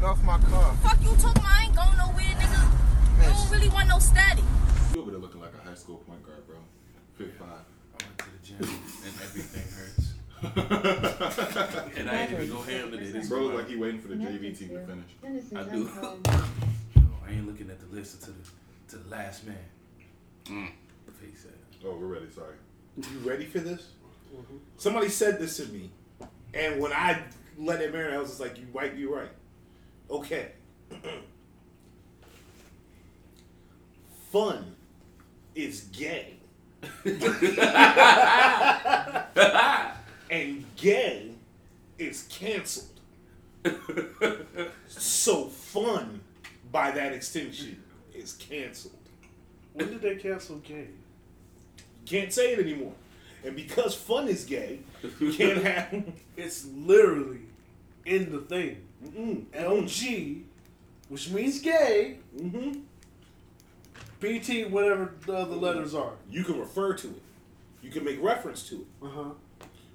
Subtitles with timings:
[0.00, 0.74] Get off my car.
[0.82, 1.44] Fuck you talking about?
[1.44, 2.72] I ain't going nowhere, nigga.
[3.18, 4.42] You don't really want no static.
[4.94, 6.56] You over there looking like a high school point guard, bro.
[7.18, 7.48] Fit five.
[7.48, 10.14] I went to the gym and everything hurts.
[11.98, 13.10] and I ain't even go ham today.
[13.10, 15.44] This Bro, is like he waiting for the JV team to finish.
[15.54, 15.90] I do.
[16.00, 16.18] No,
[17.28, 19.56] I ain't looking at the list until the, to the last man.
[20.46, 20.70] Mm.
[21.20, 21.78] Face ass.
[21.84, 22.30] Oh, we're ready.
[22.34, 22.54] Sorry.
[22.96, 23.88] You ready for this?
[24.34, 24.60] Mhm.
[24.78, 25.90] Somebody said this to me,
[26.54, 27.22] and when I
[27.58, 29.28] let it marinate, I was just like, "You might be right."
[30.10, 30.48] Okay.
[34.32, 34.74] Fun
[35.54, 36.34] is gay,
[40.30, 41.30] and gay
[41.98, 42.86] is canceled.
[44.86, 46.20] so fun,
[46.70, 47.82] by that extension,
[48.14, 48.94] is canceled.
[49.72, 50.88] When did they cancel gay?
[52.06, 52.94] Can't say it anymore.
[53.44, 54.80] And because fun is gay,
[55.18, 56.04] you can't have.
[56.36, 57.40] It's literally
[58.06, 58.78] in the thing.
[59.04, 59.44] Mm-mm.
[59.46, 60.42] LG,
[61.08, 62.18] which means gay.
[62.36, 62.80] Mm-hmm.
[64.20, 66.12] BT, whatever the other letters are.
[66.28, 67.22] You can refer to it.
[67.82, 68.86] You can make reference to it.
[69.02, 69.30] Uh huh.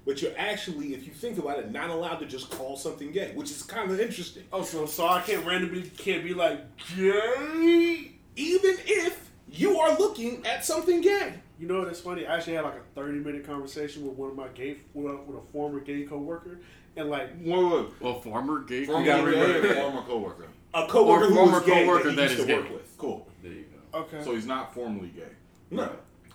[0.04, 3.32] But you're actually, if you think about it, not allowed to just call something gay,
[3.34, 4.44] which is kind of interesting.
[4.52, 6.60] Oh, so so I can't randomly can't be like
[6.96, 8.12] gay.
[8.36, 11.34] Even if you are looking at something gay.
[11.58, 12.26] You know what's funny?
[12.26, 15.16] I actually had like a thirty minute conversation with one of my gay with a,
[15.16, 16.60] with a former gay coworker,
[16.96, 17.92] and like Whoa, whoa.
[18.00, 18.84] Well, former gay.
[18.86, 19.32] Former coworker.
[19.62, 20.46] gay or former coworker?
[20.74, 22.58] A coworker Or who former was gay coworker that that he used is to gay.
[22.58, 22.98] work with.
[22.98, 23.28] Cool.
[23.42, 23.98] There you go.
[24.00, 25.22] okay, So he's not formally gay.
[25.70, 25.90] No.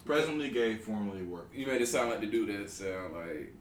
[0.06, 1.50] Presently gay, formerly work.
[1.53, 3.53] You made it sound like the dude that sound like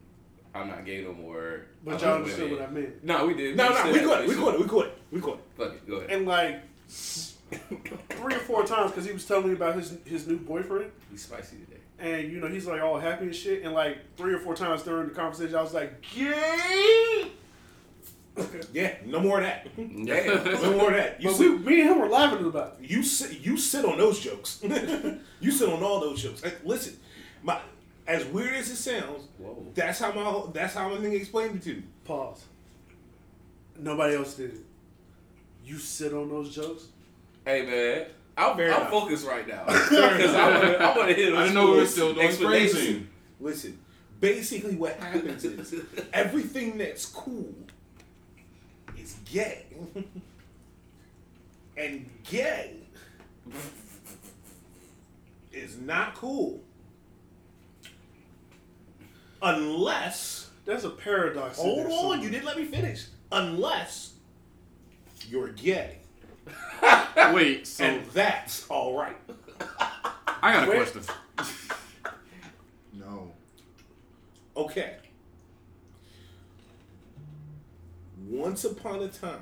[0.55, 1.67] I'm not gay no more.
[1.85, 3.05] but I'm y'all understood what I meant.
[3.05, 3.57] No, we did.
[3.57, 4.05] No, no, we that.
[4.05, 4.29] caught it.
[4.29, 4.61] We said- caught it.
[4.61, 4.99] We caught it.
[5.13, 5.45] We caught it.
[5.57, 5.89] Fuck it.
[5.89, 6.11] Go ahead.
[6.11, 10.39] And like three or four times because he was telling me about his his new
[10.39, 10.91] boyfriend.
[11.11, 11.80] He's spicy today.
[12.01, 14.83] And you know he's like all happy and shit, and like three or four times
[14.83, 17.31] during the conversation, I was like, "Gay."
[18.73, 19.67] Yeah, no more of that.
[19.77, 20.45] Damn.
[20.63, 21.21] No more of that.
[21.21, 22.89] You But sit, we, me and him were laughing about it.
[22.91, 24.61] you sit, you sit on those jokes.
[25.41, 26.41] you sit on all those jokes.
[26.41, 26.97] Hey, listen,
[27.43, 27.59] my
[28.07, 29.67] as weird as it sounds, Whoa.
[29.75, 31.83] that's how my that's how my thing explained it to me.
[32.05, 32.45] Pause.
[33.79, 34.61] Nobody else did it.
[35.65, 36.85] You sit on those jokes.
[37.45, 38.07] Hey man,
[38.41, 38.91] I'm, Fair I'm enough.
[38.91, 41.33] focused right now because I want to hit.
[41.33, 41.37] want to.
[41.37, 42.77] I those didn't know we were full still doing explanation.
[42.77, 43.09] phrasing.
[43.41, 43.79] Listen,
[44.21, 45.75] basically what happens is
[46.13, 47.55] everything that's cool
[48.99, 49.65] is gay.
[51.77, 52.77] and gay
[55.53, 56.63] is not cool.
[59.43, 61.57] Unless There's a paradox.
[61.59, 62.19] hold on, somewhere.
[62.19, 63.07] you didn't let me finish.
[63.33, 64.15] Unless
[65.29, 66.00] you're gay.
[67.35, 69.17] Wait, so And that's alright.
[70.43, 70.77] I got a Wait.
[70.91, 71.03] question.
[72.95, 73.33] No.
[74.57, 74.97] Okay.
[78.29, 79.41] Once upon a time.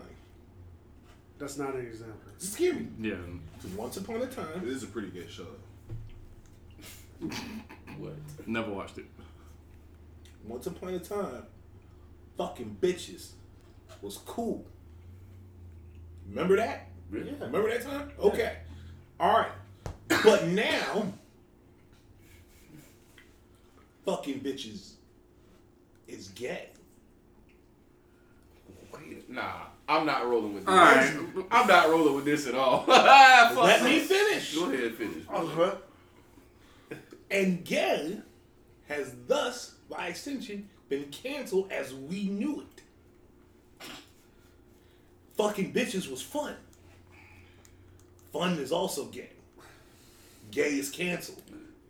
[1.38, 2.16] That's not an example.
[2.41, 2.88] Just hear me.
[3.00, 3.14] Yeah.
[3.76, 5.46] Once upon a It time, is a pretty good show.
[7.98, 8.14] What?
[8.46, 9.04] Never watched it.
[10.44, 11.42] once upon a time,
[12.36, 13.30] fucking bitches
[14.02, 14.64] was cool.
[16.28, 16.88] Remember that?
[17.10, 17.32] Really?
[17.32, 18.10] Remember that time?
[18.19, 18.58] Okay.
[19.19, 19.50] All right.
[20.22, 21.12] But now,
[24.04, 24.92] fucking bitches
[26.06, 26.69] is gay.
[28.92, 30.74] Wait, nah, I'm not rolling with this.
[30.74, 31.16] All right.
[31.50, 32.84] I'm not rolling with this at all.
[32.88, 34.54] Let me finish.
[34.54, 35.25] Go ahead, and finish.
[35.28, 35.75] Uh-huh.
[37.30, 38.19] And gay
[38.88, 42.82] has thus, by extension, been canceled as we knew it.
[45.36, 46.56] Fucking bitches was fun.
[48.33, 49.31] Fun is also gay.
[50.50, 51.43] Gay is canceled.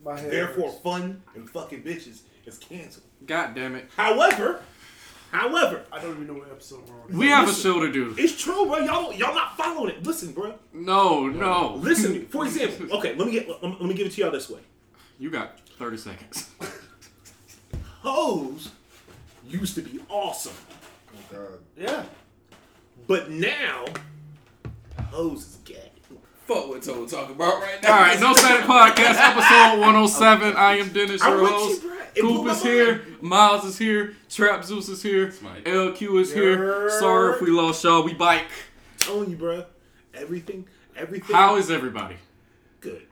[0.05, 0.81] My head Therefore, hurts.
[0.81, 3.05] fun and fucking bitches is canceled.
[3.27, 3.89] God damn it.
[3.97, 4.63] However,
[5.33, 7.19] however, I don't even know what episode we're on.
[7.19, 8.15] We have a show to do.
[8.17, 8.79] it's true, bro.
[8.79, 10.07] Y'all, y'all not following it.
[10.07, 10.55] Listen, bro.
[10.73, 11.75] No, no.
[11.77, 12.27] Listen.
[12.31, 14.49] For example, okay, let me get, let me, let me give it to y'all this
[14.49, 14.61] way.
[15.19, 16.51] You got 30 seconds.
[18.03, 18.71] Hoes
[19.47, 20.55] used to be awesome.
[21.13, 21.59] Oh God.
[21.77, 22.05] Yeah.
[23.07, 23.87] But now,
[25.11, 25.88] hoes is gay.
[26.49, 27.93] Fuck what Toad talking about right now.
[27.93, 30.57] All right, No Static Podcast, episode 107.
[30.57, 31.83] I am Dennis, I'm your you, host.
[31.83, 31.93] bro.
[32.15, 33.05] It Coop is here.
[33.21, 34.17] Miles is here.
[34.31, 35.29] Trap Zeus is here.
[35.29, 36.89] LQ is here.
[37.01, 38.03] Sorry if we lost y'all.
[38.03, 38.47] We bike.
[38.99, 39.67] telling you, bro.
[40.15, 40.67] Everything,
[40.97, 41.37] everything.
[41.37, 42.17] How is everybody?
[42.81, 43.03] good?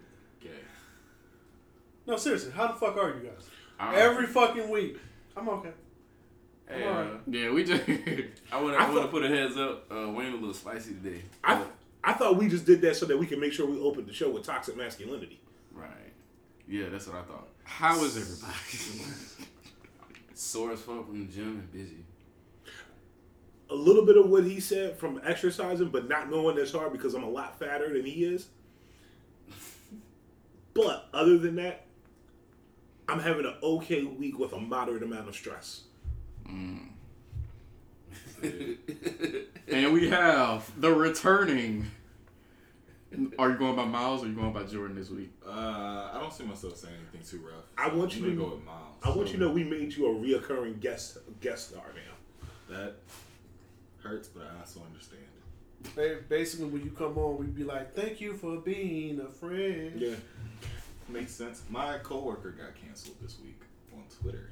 [0.40, 0.54] Okay.
[2.06, 2.52] No, seriously.
[2.52, 3.50] How the fuck are you guys?
[3.78, 3.98] All right.
[3.98, 4.96] Every fucking week.
[5.36, 5.72] I'm okay.
[6.68, 7.20] Hey, uh, alright.
[7.26, 7.82] Yeah, we just.
[8.50, 8.80] I want to.
[8.80, 9.92] I I want to thought- put a heads up.
[9.92, 11.22] Uh, Wayne a little spicy today.
[11.44, 11.62] I,
[12.06, 14.12] I thought we just did that so that we can make sure we opened the
[14.12, 15.40] show with toxic masculinity.
[15.74, 15.90] right.
[16.68, 17.48] Yeah, that's what I thought.
[17.64, 19.50] How is everybody?
[20.34, 22.04] Sore as fuck from the gym and busy.
[23.70, 27.14] a little bit of what he said from exercising, but not knowing as hard because
[27.14, 28.48] I'm a lot fatter than he is.
[30.74, 31.86] But other than that,
[33.08, 35.82] I'm having an okay week with a moderate amount of stress.
[36.48, 36.90] Mm.
[39.68, 41.90] And we have the returning.
[43.38, 45.30] Are you going by Miles or are you going by Jordan this week?
[45.46, 45.50] Uh,
[46.12, 47.64] I don't see myself saying anything too rough.
[47.78, 48.96] I want I'm you to- gonna go with Miles.
[49.02, 52.74] I want you to know we made you a reoccurring guest guest star now.
[52.76, 52.94] that
[54.02, 55.22] hurts, but I also understand.
[56.28, 60.14] Basically, when you come on, we'd be like, "Thank you for being a friend." Yeah.
[61.08, 61.62] Makes sense.
[61.70, 63.60] My coworker got canceled this week
[63.94, 64.50] on Twitter.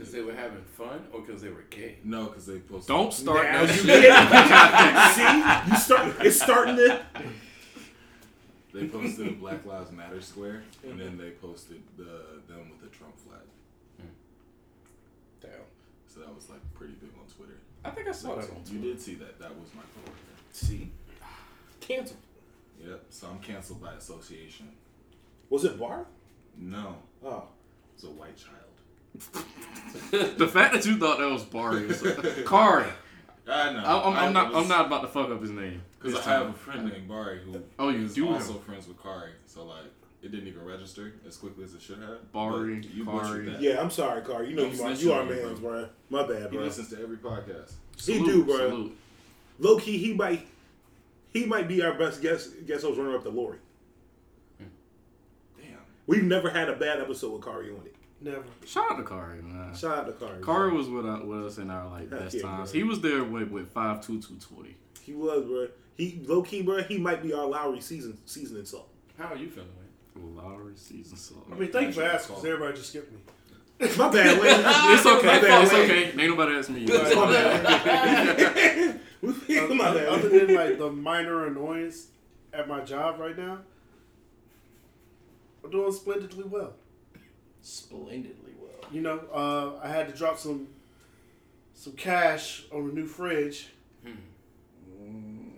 [0.00, 1.96] Because they were having fun or because they were gay?
[2.04, 2.88] No, because they posted.
[2.88, 4.02] Don't start Now that you shit.
[4.02, 6.14] get See, you start.
[6.26, 7.02] It's starting to.
[8.72, 12.04] They posted a Black Lives Matter square, and then they posted the
[12.48, 13.40] them with the Trump flag.
[15.42, 15.50] Damn.
[16.06, 17.58] So that was like pretty big on Twitter.
[17.84, 19.38] I think I saw that on You did see that.
[19.38, 20.18] That was my coworker.
[20.52, 20.90] See,
[21.80, 22.16] cancel.
[22.82, 23.04] Yep.
[23.10, 24.68] So I'm canceled by association.
[25.50, 26.06] Was it Bar?
[26.56, 27.44] No, Oh,
[27.94, 28.56] it's a white child.
[30.10, 31.84] The fact that you thought that was Barry.
[31.88, 32.02] is-
[32.46, 32.86] Kari.
[33.48, 33.78] I know.
[33.80, 34.54] I- I'm, I'm not.
[34.54, 35.82] I'm not about to fuck up his name.
[36.00, 38.86] Because I have a friend named Bari who Oh, you is do have- also friends
[38.88, 39.30] with Kari.
[39.46, 39.84] So like,
[40.22, 42.30] it didn't even register as quickly as it should have.
[42.32, 43.56] Bari, you Kari.
[43.60, 43.80] yeah.
[43.80, 44.44] I'm sorry, Car.
[44.44, 44.90] You know I'm you are.
[44.90, 45.70] snitching You are on man's, bro.
[45.70, 45.88] bro.
[46.08, 47.72] My bad, He listens to every podcast.
[47.96, 48.56] He Salute, do, bro.
[48.56, 48.96] salute.
[49.58, 50.46] Low key, he might.
[51.32, 52.50] He might be our best guest.
[52.66, 53.58] Guest host runner up to Lori.
[54.58, 55.68] Damn.
[56.06, 57.94] We've never had a bad episode with Kari on it.
[58.22, 58.44] Never.
[58.66, 59.74] Shout out to Kari, man.
[59.74, 60.42] Shout out to Kari.
[60.42, 62.70] Kari was with, uh, with us in our like Heck best yeah, times.
[62.72, 62.78] bro.
[62.78, 64.76] He was there with with five two two twenty.
[65.02, 65.68] He was, bro.
[65.96, 66.82] He low key, bro.
[66.82, 68.88] He might be our Lowry season seasoning salt.
[69.18, 70.36] How are you feeling, man?
[70.36, 71.46] Lowry season salt.
[71.50, 73.18] I mean, thank you for asking, because everybody just skipped me.
[73.96, 74.94] My bad, Wayne.
[74.94, 75.26] It's okay.
[75.26, 75.82] My bad, It's Wayne.
[75.84, 76.04] okay.
[76.08, 76.84] Ain't nobody asked me.
[76.86, 79.00] My bad.
[79.22, 82.08] My Other than like the minor annoyance
[82.52, 83.58] at my job right now,
[85.64, 86.74] I'm doing splendidly well.
[87.62, 88.90] Splendidly well.
[88.92, 90.68] You know, uh, I had to drop some
[91.74, 93.70] some cash on a new fridge,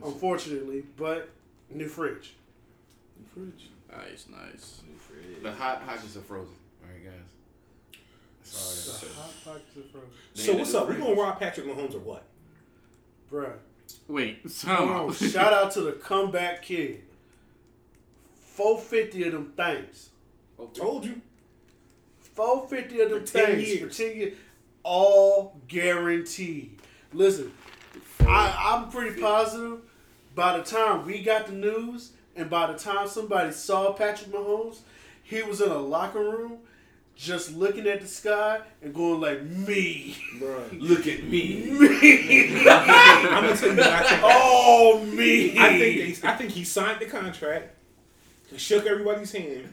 [0.05, 1.29] unfortunately, but
[1.71, 2.35] new fridge.
[3.19, 3.71] New fridge.
[3.91, 4.81] Nice, nice.
[4.89, 5.43] New fridge.
[5.43, 6.55] The hot pockets are frozen.
[6.83, 8.01] All right, guys.
[8.41, 10.09] That's all I The hot pockets of frozen.
[10.35, 10.89] So what's up?
[10.89, 12.25] We're gonna rob Patrick Mahomes or what?
[13.31, 13.55] Bruh.
[14.09, 14.97] Wait, time Hold on.
[15.09, 15.15] out.
[15.17, 17.03] Shout out to the comeback kid.
[18.55, 20.11] 450 of them things.
[20.75, 21.21] Told you.
[22.35, 23.97] 450 of them For 10 things years.
[23.97, 24.39] for 10 years.
[24.83, 26.79] All guaranteed.
[27.13, 27.53] Listen,
[28.21, 29.81] I, I'm pretty positive
[30.35, 34.81] by the time we got the news and by the time somebody saw Patrick Mahomes,
[35.23, 36.59] he was in a locker room
[37.15, 40.17] just looking at the sky and going like, me.
[40.39, 40.65] Bro.
[40.73, 41.71] Look at me.
[41.71, 44.21] I'm gonna tell you I think.
[44.25, 45.59] Oh, me.
[45.59, 47.77] I think they, I think he signed the contract,
[48.57, 49.73] shook everybody's hand,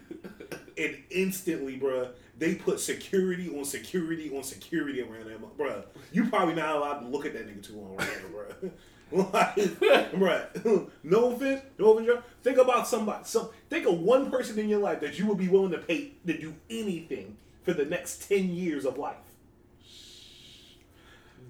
[0.77, 2.09] and instantly, bruh,
[2.39, 5.83] they put security on security on security around that, bruh.
[6.11, 8.71] You probably not allowed to look at that nigga too long right now, bruh.
[9.11, 12.23] like, bruh, no offense, no offense.
[12.41, 15.49] Think about somebody, some, think of one person in your life that you would be
[15.49, 19.17] willing to pay to do anything for the next ten years of life.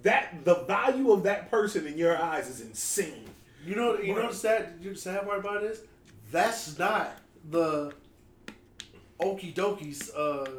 [0.01, 3.25] That the value of that person in your eyes is insane.
[3.65, 5.81] You know, you know the sad, you sad part about this?
[6.31, 7.17] That's not
[7.49, 7.93] the
[9.19, 10.49] okie dokies uh,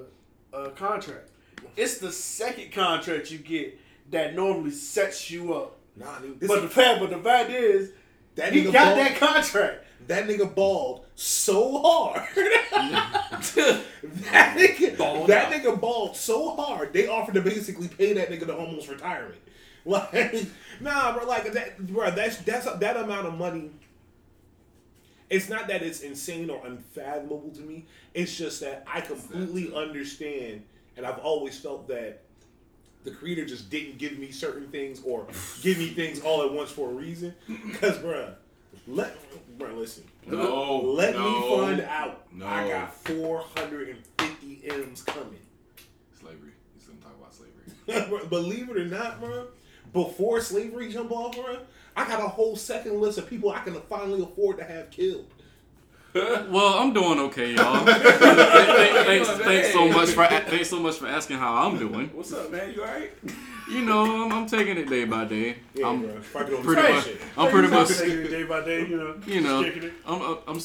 [0.52, 1.28] uh, contract.
[1.76, 3.78] It's the second contract you get
[4.11, 5.76] that normally sets you up.
[5.97, 7.92] Nah, dude, But the fact, but the fact is,
[8.37, 9.85] that he nigga got balled, that contract.
[10.07, 12.23] that nigga balled so hard.
[12.35, 13.83] that
[14.57, 16.92] nigga, that nigga balled so hard.
[16.92, 19.37] They offered to basically pay that nigga to almost retirement.
[19.87, 20.47] Like,
[20.78, 22.11] nah, bro, like that, bro.
[22.11, 23.71] That's that's that amount of money.
[25.30, 27.87] It's not that it's insane or unfathomable to me.
[28.14, 30.64] It's just that I completely understand,
[30.96, 32.22] and I've always felt that
[33.04, 35.26] the creator just didn't give me certain things or
[35.62, 37.34] give me things all at once for a reason.
[37.66, 38.34] Because, bruh,
[38.88, 39.16] let
[39.58, 40.04] bruh, listen.
[40.26, 42.26] No, Let me find out.
[42.32, 42.46] No.
[42.46, 45.38] I got 450 M's coming.
[46.20, 46.50] Slavery.
[46.75, 48.26] He's gonna talk about slavery.
[48.28, 49.46] Believe it or not, bro.
[49.92, 51.58] Before slavery jump off, bro,
[51.97, 55.26] I got a whole second list of people I can finally afford to have killed.
[56.12, 57.85] Well, I'm doing okay, y'all.
[57.87, 62.09] Th- th- thanks, thanks so much for thanks so much for asking how I'm doing.
[62.12, 62.73] What's up, man?
[62.75, 63.12] You alright?
[63.70, 65.59] You know, I'm, I'm taking it day by day.
[65.73, 66.20] Yeah, I'm bro.
[66.62, 67.09] Pretty much.
[67.38, 69.14] I'm pretty much, Taking it day by day, you know.
[69.25, 69.94] you know, just kicking it.
[70.04, 70.61] I'm I'm, I'm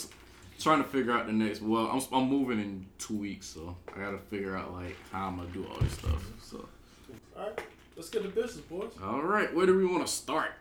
[0.60, 1.62] trying to figure out the next.
[1.62, 5.38] Well, I'm I'm moving in two weeks, so I gotta figure out like how I'm
[5.38, 6.26] gonna do all this stuff.
[6.42, 6.68] So
[7.38, 7.60] All right.
[7.96, 8.92] Let's get to business, boys.
[9.04, 10.54] All right, where do we want to start?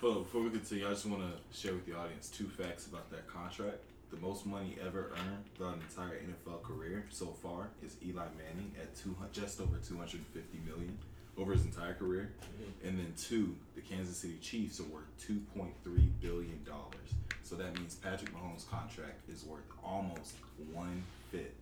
[0.00, 3.10] Well, before we continue, I just want to share with the audience two facts about
[3.10, 3.78] that contract.
[4.10, 8.70] The most money ever earned throughout an entire NFL career so far is Eli Manning
[8.80, 10.96] at two just over 250 million
[11.36, 12.88] over his entire career, mm-hmm.
[12.88, 15.72] and then two, the Kansas City Chiefs are worth 2.3
[16.20, 17.10] billion dollars.
[17.42, 20.34] So that means Patrick Mahomes' contract is worth almost
[20.72, 21.02] one
[21.32, 21.54] fifth,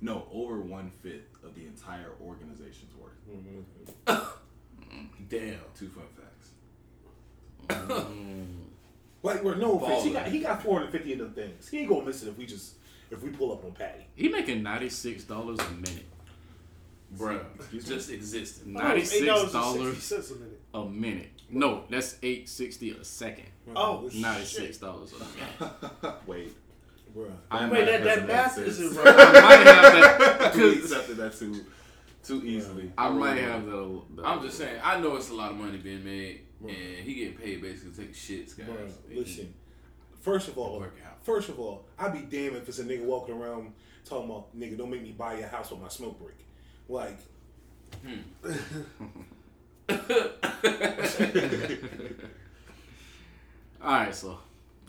[0.00, 3.12] no, over one fifth of the entire organization's worth.
[3.30, 4.14] Mm-hmm.
[5.28, 5.58] Damn.
[5.78, 6.31] Two fun facts.
[7.74, 8.46] Mm.
[9.22, 10.04] Like, we're no offense.
[10.04, 11.68] He got he got 450 of them things.
[11.68, 12.74] He ain't gonna miss it if we just
[13.10, 14.04] if we pull up on Patty.
[14.14, 16.06] He making ninety six dollars a minute.
[17.12, 17.94] Bro, Excuse me?
[17.94, 18.72] Just existing.
[18.72, 20.60] Ninety six $8.60 cents a minute.
[20.74, 21.30] a minute.
[21.50, 23.46] No, that's eight sixty a second.
[23.76, 24.60] Oh, Ninety shit.
[24.62, 25.12] six dollars.
[26.26, 26.56] Wait.
[27.14, 27.30] Bruh.
[27.50, 29.92] I Wait, might that, that math isn't I might have
[30.38, 30.54] that.
[30.56, 31.64] We 'cause accepted that too
[32.24, 32.90] too easily.
[32.96, 33.70] I might have it.
[33.70, 34.02] that.
[34.16, 37.14] that I'm just saying, I know it's a lot of money being made, and he
[37.14, 38.68] getting paid basically to take shits, guys.
[38.68, 39.54] Bruh, listen.
[40.20, 40.84] First of all,
[41.22, 43.72] first of all, I'd be damned if it's a nigga walking around
[44.04, 46.36] talking about nigga, don't make me buy your house with my smoke break.
[46.88, 47.18] Like,
[48.04, 48.20] hmm.
[53.82, 54.38] All right, so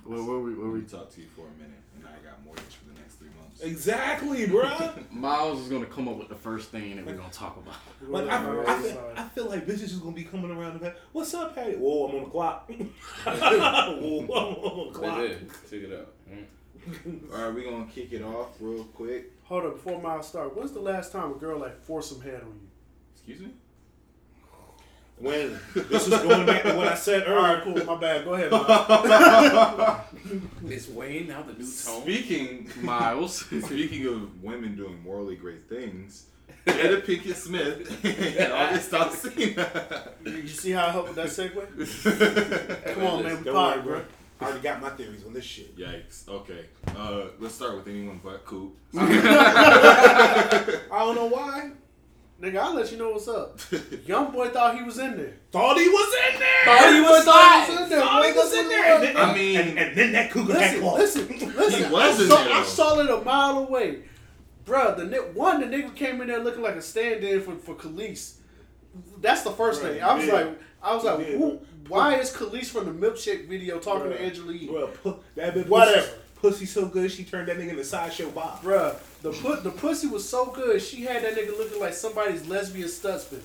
[0.03, 2.43] where, where we where We we talked to you for a minute, and I got
[2.45, 3.43] mortgage for the next three months.
[3.63, 4.91] Exactly, bro.
[5.11, 7.75] Miles is gonna come up with the first thing that we're gonna talk about.
[8.07, 9.11] Like I, Alright, I, feel.
[9.17, 10.95] I feel like bitches is gonna be coming around the back.
[11.11, 11.75] What's up, Patty?
[11.75, 12.69] Whoa, I'm on the clock.
[13.25, 15.17] Whoa, I'm on the They clock.
[15.19, 15.49] did.
[15.69, 16.13] Check it out.
[16.31, 16.45] Mm.
[17.33, 19.31] All right, we gonna kick it off real quick.
[19.43, 22.41] Hold up, before Miles start, when's the last time a girl like forced some head
[22.41, 22.67] on you?
[23.15, 23.53] Excuse me.
[25.17, 27.81] When this is going back to what I said All right, earlier.
[27.85, 27.95] cool.
[27.95, 28.25] My bad.
[28.25, 28.51] Go ahead.
[28.51, 30.01] Miles.
[30.67, 32.01] It's Wayne now the new tone.
[32.01, 33.45] Speaking Miles.
[33.65, 36.25] speaking of women doing morally great things,
[36.65, 38.03] Jada Pinkett Smith
[38.39, 40.11] and August Alsina.
[40.25, 42.83] you see how I helped with that segue?
[42.95, 43.37] Come on, man.
[43.37, 43.93] We Don't pod, worry, bro.
[43.99, 44.05] bro.
[44.41, 45.77] I already got my theories on this shit.
[45.77, 46.27] Yikes.
[46.27, 46.65] Okay.
[46.97, 48.75] Uh, let's start with anyone but Coop.
[48.97, 51.71] I don't know why.
[52.43, 53.57] Nigga, I'll let you know what's up.
[54.05, 55.33] Young boy thought he was in there.
[55.49, 56.65] Thought he was in there.
[56.65, 57.99] Thought he was Thought he was in there.
[58.01, 58.93] Thought he was in there.
[58.95, 59.13] And was.
[59.13, 61.83] then, I mean- and, and then that cougar had Listen, listen, listen.
[61.85, 63.99] He was I in saw, there, I saw it a mile away.
[64.65, 68.35] Bruh, the one, the nigga came in there looking like a stand-in for, for Kelis.
[69.21, 70.03] That's the first Bruh, thing.
[70.03, 70.59] I was he like.
[70.81, 74.17] I was He like, did, who, why is Kelis from the milkshake video talking Bruh.
[74.17, 74.67] to Angela Yee?
[75.35, 76.01] That bitch Whatever.
[76.01, 78.61] Pussy, pussy so good she turned that nigga into sideshow Bob.
[78.61, 80.81] Bruh, the put the pussy was so good.
[80.81, 83.41] She had that nigga looking like somebody's lesbian studsman.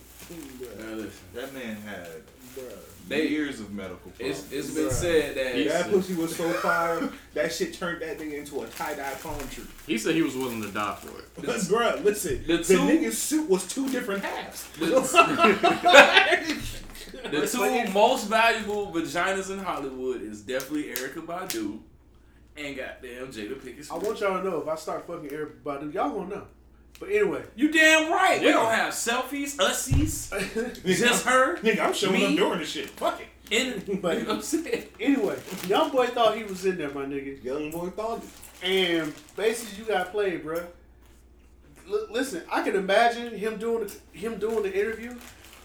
[0.78, 2.08] Now listen, That man had
[2.54, 2.76] Bruh.
[3.08, 4.42] They- years of medical problems.
[4.44, 4.92] it's it's been Bruh.
[4.92, 8.94] said that That pussy was so fire, that shit turned that nigga into a tie
[8.94, 9.64] dye palm tree.
[9.86, 11.24] He said he was willing to die for it.
[11.36, 14.66] But bruh, listen, the the, two- nigga's suit was two different halves.
[14.78, 15.00] the
[17.50, 21.78] two most valuable vaginas in Hollywood is definitely Erykah Badu
[22.58, 23.92] and goddamn Jada Pinkett Smith.
[23.92, 26.44] I want y'all to know if I start fucking everybody, y'all gonna know.
[27.00, 28.40] But anyway, You damn right.
[28.40, 31.56] We don't have selfies, ussies, just her.
[31.58, 32.26] Nigga, I'm showing Me?
[32.26, 32.90] up during this shit.
[32.90, 33.28] Fuck it.
[33.50, 34.84] In, But- you know what I'm saying?
[35.00, 35.38] anyway,
[35.68, 37.42] young boy thought he was in there, my nigga.
[37.42, 38.66] Young boy thought it.
[38.68, 40.64] And basically, you got played, bruh.
[41.88, 45.14] L- listen, I can imagine him doing the, him doing the interview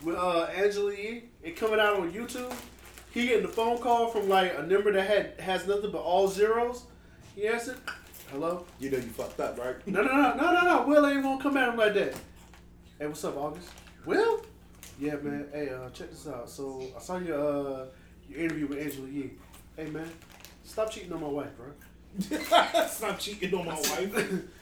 [0.03, 2.53] with uh, Angela Yee and coming out on YouTube.
[3.13, 6.27] He getting a phone call from like a number that had has nothing but all
[6.27, 6.85] zeros.
[7.35, 7.77] He answered,
[8.31, 9.75] "Hello." You know you fucked up, right?
[9.87, 10.87] No, no, no, no, no, no.
[10.87, 12.13] Will ain't gonna come at him like that.
[12.99, 13.69] Hey, what's up, August?
[14.05, 14.43] Will?
[14.99, 15.47] Yeah, man.
[15.53, 16.49] Hey, uh, check this out.
[16.49, 17.85] So I saw your uh
[18.29, 19.31] your interview with Angela Yee.
[19.77, 20.09] Hey, man,
[20.63, 21.67] stop cheating on my wife, bro.
[22.87, 23.99] Stop cheating on my wife.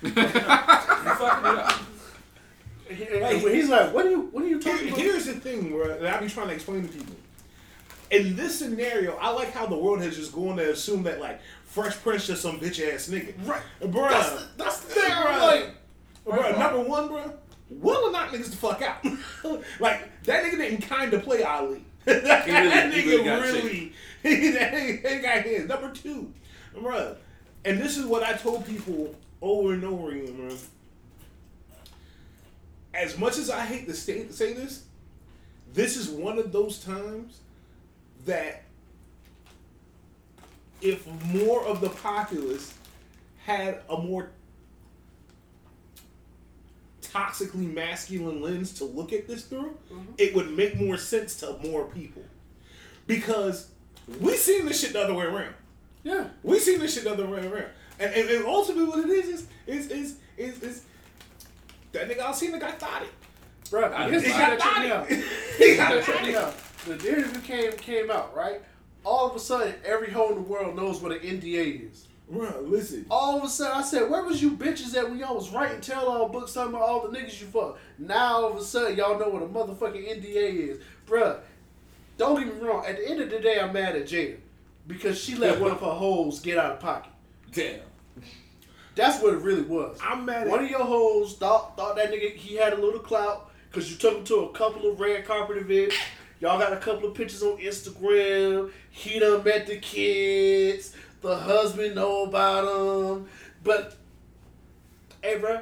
[0.01, 1.74] You fucking it up.
[2.89, 4.22] He- and he's like, "What are you?
[4.31, 6.53] What are you Here- talking about?" here's the thing, bro, that I be trying to
[6.53, 7.15] explain to people.
[8.12, 11.39] In this scenario, I like how the world has just gone to assume that like
[11.63, 13.34] Fresh Prince just some bitch ass nigga.
[13.48, 13.62] Right.
[13.82, 14.10] Bruh.
[14.10, 15.12] That's the, that's the thing.
[15.12, 15.25] Bruh.
[15.25, 15.75] I'm like,
[16.25, 17.34] Bruh, number one, bruh,
[17.70, 19.03] Will will knock niggas the fuck out.
[19.80, 21.86] like that nigga didn't kind of play Ali.
[22.06, 23.94] that He really- nigga really got really,
[24.51, 25.68] that nigga he got hands.
[25.70, 26.34] Number two,
[26.75, 27.15] bruh,
[27.63, 30.62] and this is what I told people over and over again, bruh.
[32.94, 34.84] As much as I hate to say, say this,
[35.74, 37.39] this is one of those times
[38.25, 38.63] that
[40.82, 42.74] if more of the populace
[43.46, 44.32] had a more
[47.01, 50.13] toxically masculine lens to look at this through, mm-hmm.
[50.18, 52.24] it would make more sense to more people.
[53.08, 53.70] Because
[54.20, 55.54] we seen this shit the other way around.
[56.04, 56.28] yeah.
[56.44, 57.70] We seen this shit the other way around.
[58.00, 60.82] And, and, and ultimately what it is is is is is, is
[61.92, 63.10] that nigga Alsina got thotted.
[63.70, 65.08] Bro, I here's the just- shit that check me out.
[65.08, 67.24] Here's the shit that check me out.
[67.24, 68.62] The interview came came out, right?
[69.04, 72.06] All of a sudden, every hoe in the world knows what an NDA is.
[72.30, 73.06] Bro, listen.
[73.10, 75.82] All of a sudden, I said, "Where was you bitches at when y'all was writing
[75.82, 79.20] tell-all books talking about all the niggas you fuck?" Now all of a sudden, y'all
[79.20, 81.40] know what a motherfucking NDA is, Bruh,
[82.18, 82.86] Don't get me wrong.
[82.86, 84.38] At the end of the day, I'm mad at Jada
[84.88, 87.12] because she let one of her hoes get out of pocket.
[87.52, 87.80] Damn.
[88.96, 89.98] That's what it really was.
[90.02, 93.00] I'm mad at- One of your hoes thought thought that nigga he had a little
[93.00, 95.96] clout because you took him to a couple of red carpet events.
[96.41, 98.71] Y'all got a couple of pictures on Instagram.
[98.89, 100.95] He done met the kids.
[101.21, 103.29] The husband know about them.
[103.63, 103.95] But,
[105.21, 105.62] hey, bro,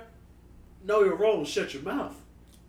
[0.86, 1.40] know your role.
[1.40, 2.16] And shut your mouth.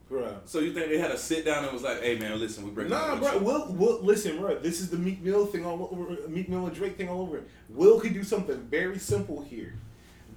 [0.08, 0.38] Bro.
[0.44, 2.72] So you think they had a sit down and was like, "Hey man, listen, we
[2.72, 3.38] bring Nah, bro.
[3.38, 4.58] Will, Will, listen, bro.
[4.58, 6.28] This is the Meek Mill thing all over.
[6.28, 7.44] Meek Mill and Drake thing all over.
[7.68, 9.74] Will could do something very simple here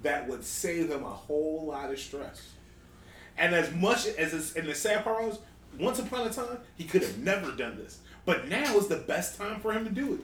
[0.04, 2.52] that would save him a whole lot of stress.
[3.36, 5.40] And as much as it's, and the sad part was,
[5.80, 8.00] once upon a time, he could have never done this.
[8.26, 10.20] But now is the best time for him to do it.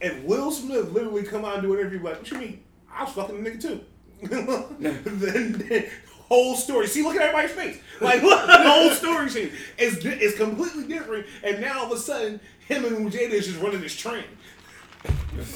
[0.00, 2.62] And Will Smith literally come out and do an interview like, "What you mean?
[2.92, 3.80] I was fucking the nigga too."
[4.22, 5.90] then, then
[6.28, 6.86] whole story.
[6.86, 7.78] See, look at everybody's face.
[8.00, 9.52] Like look, the whole story.
[9.78, 11.26] It's di- it's completely different.
[11.42, 14.24] And now all of a sudden, him and Jada is just running this train.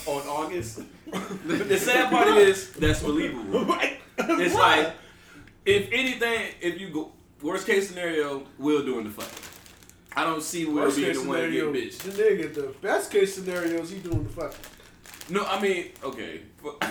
[0.07, 0.81] on August.
[1.47, 3.79] The sad part is that's believable.
[4.19, 4.93] It's like
[5.65, 7.13] if anything, if you go
[7.43, 9.43] worst case scenario, Will doing the fucking.
[10.17, 11.99] I don't see Will Worst being case the one to get scenario, bitch.
[11.99, 12.55] the nigga.
[12.55, 14.57] The best case scenario is he doing the fucking.
[15.29, 16.41] No, I mean, okay.
[16.57, 16.89] For, for Bro,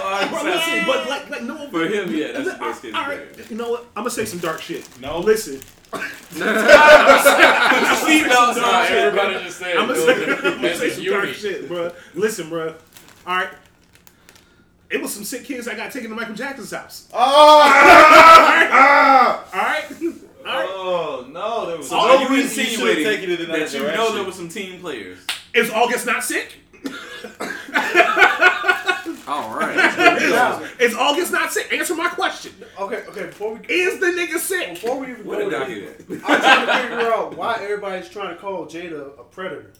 [0.00, 1.68] our listen, but like, like no.
[1.70, 3.50] For him, yeah, that's the best case All right, scenario.
[3.50, 3.80] you know what?
[3.96, 4.86] I'm gonna say some dark shit.
[5.00, 5.18] No.
[5.20, 5.60] listen.
[6.34, 8.86] Seatbelts Nah, on.
[8.92, 11.22] Everybody just said I'm gonna build say, it I'm gonna as say a some dark
[11.24, 11.36] unit.
[11.36, 11.92] shit, bro.
[12.14, 12.74] Listen, bro.
[13.26, 13.48] All right.
[14.94, 17.08] It was some sick kids I got taken to Michael Jackson's house.
[17.12, 17.18] Oh!
[17.18, 17.68] All
[18.48, 19.44] right.
[19.52, 19.84] All right.
[20.46, 23.48] Oh no, there was So no are you reason you should have taken it in
[23.48, 25.18] that, that you know there were some team players?
[25.54, 26.58] Is August not sick?
[29.26, 30.60] All right.
[30.78, 31.72] Is August not sick?
[31.72, 32.52] Answer my question.
[32.78, 33.26] Okay, okay.
[33.26, 34.74] Before we Is the nigga sick?
[34.74, 36.20] before we even Where go did I there, hear that?
[36.26, 39.72] I'm trying to figure out why everybody's trying to call Jada a predator.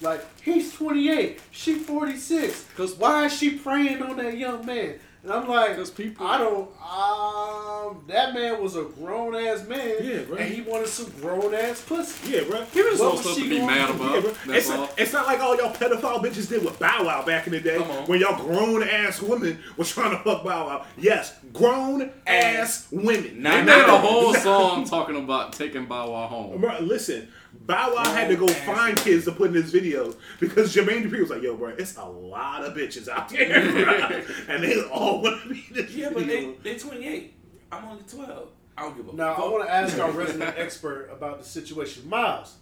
[0.00, 2.66] Like he's 28, she 46.
[2.76, 4.96] Cause why is she preying on that young man?
[5.22, 6.70] And I'm like, 'Cause people- I don't.
[6.80, 10.36] Um, that man was a grown ass man, Yeah, bro.
[10.36, 12.32] and he wanted some grown ass pussy.
[12.32, 12.64] Yeah, bro.
[12.72, 14.14] Give us What some was stuff she to be mad to about.
[14.14, 14.30] Yeah, bro.
[14.30, 14.76] That's It's, all.
[14.78, 17.60] not, it's not like all y'all pedophile bitches did with Bow Wow back in the
[17.60, 18.04] day Come on.
[18.06, 20.86] when y'all grown ass women was trying to fuck Bow Wow.
[20.96, 23.42] Yes, grown ass women.
[23.42, 23.78] Not They now.
[23.78, 26.60] made a whole song talking about taking Bow Wow home.
[26.60, 27.26] Bro, listen,
[27.64, 31.20] Bow Wow had to go find kids to put in his videos because Jermaine Dupri
[31.20, 34.22] was like, "Yo, bro, it's a lot of bitches out there, bro.
[34.54, 37.34] and they all want to be this Yeah, but video." they they 28.
[37.72, 38.48] I'm only 12.
[38.78, 39.52] I don't give a Now I fuck.
[39.52, 42.08] want to ask our resident expert about the situation.
[42.08, 42.54] Miles,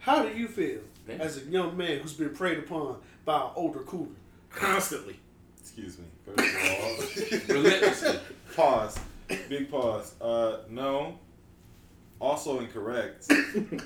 [0.00, 1.14] how do you feel Yeah.
[1.16, 4.10] as a young man who's been preyed upon by an older cougar?
[4.50, 5.18] constantly.
[5.60, 6.04] Excuse me.
[6.26, 8.18] First of all, relentlessly.
[8.56, 8.98] pause.
[9.48, 10.12] Big pause.
[10.20, 11.18] Uh, no.
[12.22, 13.28] Also incorrect.
[13.30, 13.80] and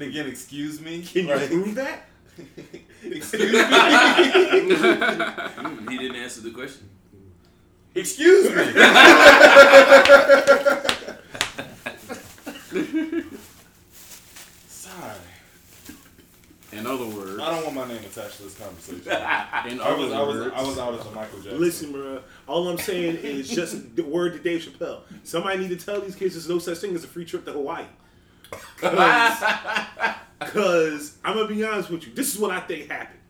[0.00, 1.02] again, excuse me.
[1.02, 2.06] Can you Like, prove that?
[3.02, 3.58] excuse me.
[5.90, 6.88] He didn't answer the question.
[7.96, 8.64] excuse me.
[14.68, 15.18] Sorry.
[16.74, 19.02] In other words, I don't want my name attached to this conversation.
[19.06, 21.60] in I other was, I was, words, I was out as a Michael Jackson.
[21.60, 22.20] Listen, bro.
[22.46, 25.00] All I'm saying is just the word to Dave Chappelle.
[25.22, 27.52] Somebody need to tell these kids there's no such thing as a free trip to
[27.52, 27.84] Hawaii.
[30.40, 33.20] Because I'm gonna be honest with you, this is what I think happened.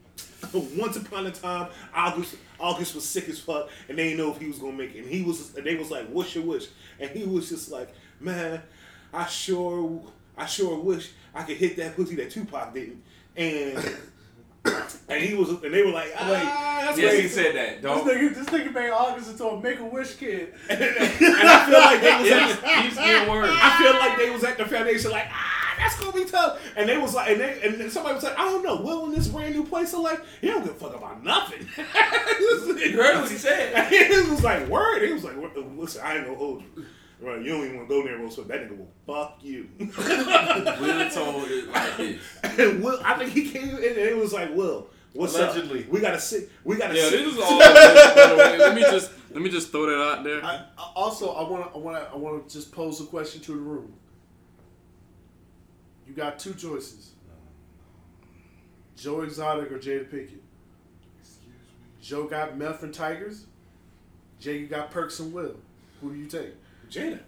[0.79, 4.39] Once upon a time, August August was sick as fuck, and they didn't know if
[4.39, 5.01] he was gonna make it.
[5.01, 6.67] And he was, and they was like, "What's your wish?"
[6.99, 8.63] And he was just like, "Man,
[9.13, 10.03] I sure,
[10.37, 13.03] I sure wish I could hit that pussy that Tupac didn't."
[13.37, 13.97] And
[15.09, 17.83] and he was, and they were like, "Ah, that's yes, crazy." he said that.
[17.83, 18.07] This Don't.
[18.07, 20.55] nigga, this nigga made August into a Make a Wish kid.
[20.71, 23.51] and I feel like they was He's, at, worse.
[23.53, 26.61] I feel like they was at the foundation like, ah, that's gonna be tough.
[26.77, 29.05] And they was like, and they and then somebody was like, I don't know, Will
[29.07, 31.69] in this brand new place, so like, he don't give a fuck about nothing.
[32.85, 33.75] You heard what he said.
[33.75, 35.03] And it was like word.
[35.03, 35.35] He was like,
[35.77, 36.85] listen, I ain't gonna hold you.
[37.25, 38.49] Right, you don't even want to go there, Will Smith.
[38.49, 39.69] That nigga will fuck you.
[39.79, 42.21] Will told it like this.
[42.43, 45.85] and Will, I think he came in and it was like, Will, what's Allegedly.
[45.85, 45.89] up?
[45.91, 46.51] We gotta sit.
[46.65, 47.25] We gotta yeah, sit.
[47.25, 47.59] this is all.
[47.59, 50.45] by the way, let me just let me just throw that out there.
[50.45, 53.05] I, I- also, I want to, I want to, I want to just pose a
[53.05, 53.93] question to the room.
[56.07, 57.13] You got two choices:
[58.97, 60.39] Joe Exotic or Jada Pinkett.
[62.03, 63.47] Joe got meth and tigers.
[64.39, 65.57] Jay got perks and will.
[66.03, 66.53] Who do you take?
[66.95, 67.19] Jada.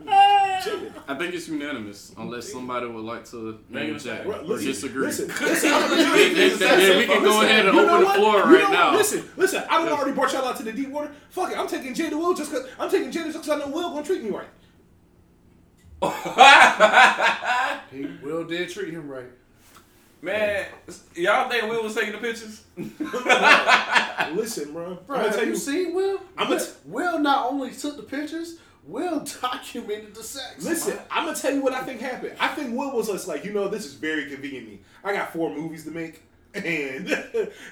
[0.00, 0.92] Jada.
[1.08, 5.06] I think it's unanimous, unless somebody would like to name Jack or listen, disagree.
[5.06, 8.36] Listen, listen, Then- then- then we can go listen, ahead and you open the floor
[8.38, 8.72] You right know what?
[8.72, 8.96] now.
[8.96, 9.64] Listen, listen.
[9.68, 11.10] I don't already brought y'all out to the deep water.
[11.30, 13.68] Fuck it, I'm taking Jada Will just cause I'm taking Jada just cause I know
[13.68, 14.48] Will gonna treat me right.
[17.90, 19.26] He Will did treat him right.
[20.22, 20.66] Man,
[21.14, 22.62] y'all think Will was taking the pictures?
[24.36, 24.96] Listen, bro.
[25.06, 25.56] Bro, have tell you you.
[25.56, 26.20] seen Will?
[26.36, 30.62] I'ma Will, t- Will not only took the pictures, Will documented the sex.
[30.64, 32.34] Listen, I'm gonna tell you what I think happened.
[32.38, 34.68] I think Will was just like, you know, this is very convenient.
[34.68, 34.80] me.
[35.02, 36.22] I got four movies to make,
[36.54, 36.64] and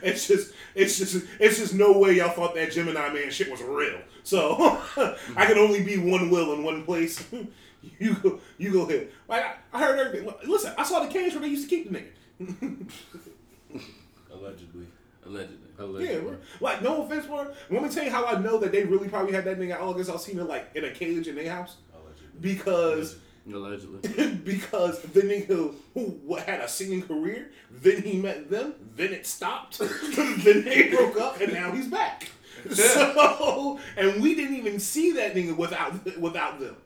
[0.03, 3.61] it's just, it's just, it's just no way y'all thought that Gemini man shit was
[3.61, 3.99] real.
[4.23, 4.81] So
[5.37, 7.23] I can only be one Will in one place.
[7.99, 9.09] you go, you go ahead.
[9.29, 10.33] Like I, I heard everything.
[10.47, 12.09] Listen, I saw the cage where they used to keep the nigga.
[14.33, 14.87] Allegedly.
[15.27, 15.57] Allegedly.
[15.79, 16.15] Allegedly.
[16.15, 16.37] Yeah, bro.
[16.61, 17.53] Like no offense, bro.
[17.71, 20.11] Let me tell you how I know that they really probably had that nigga August
[20.11, 22.41] Alsina like in a cage in their house Allegedly.
[22.41, 23.17] because.
[23.51, 24.35] Allegedly.
[24.45, 29.79] because the nigga who had a singing career, then he met them, then it stopped,
[29.79, 32.29] then they broke up, and now he's back.
[32.71, 36.77] So, and we didn't even see that nigga without without them.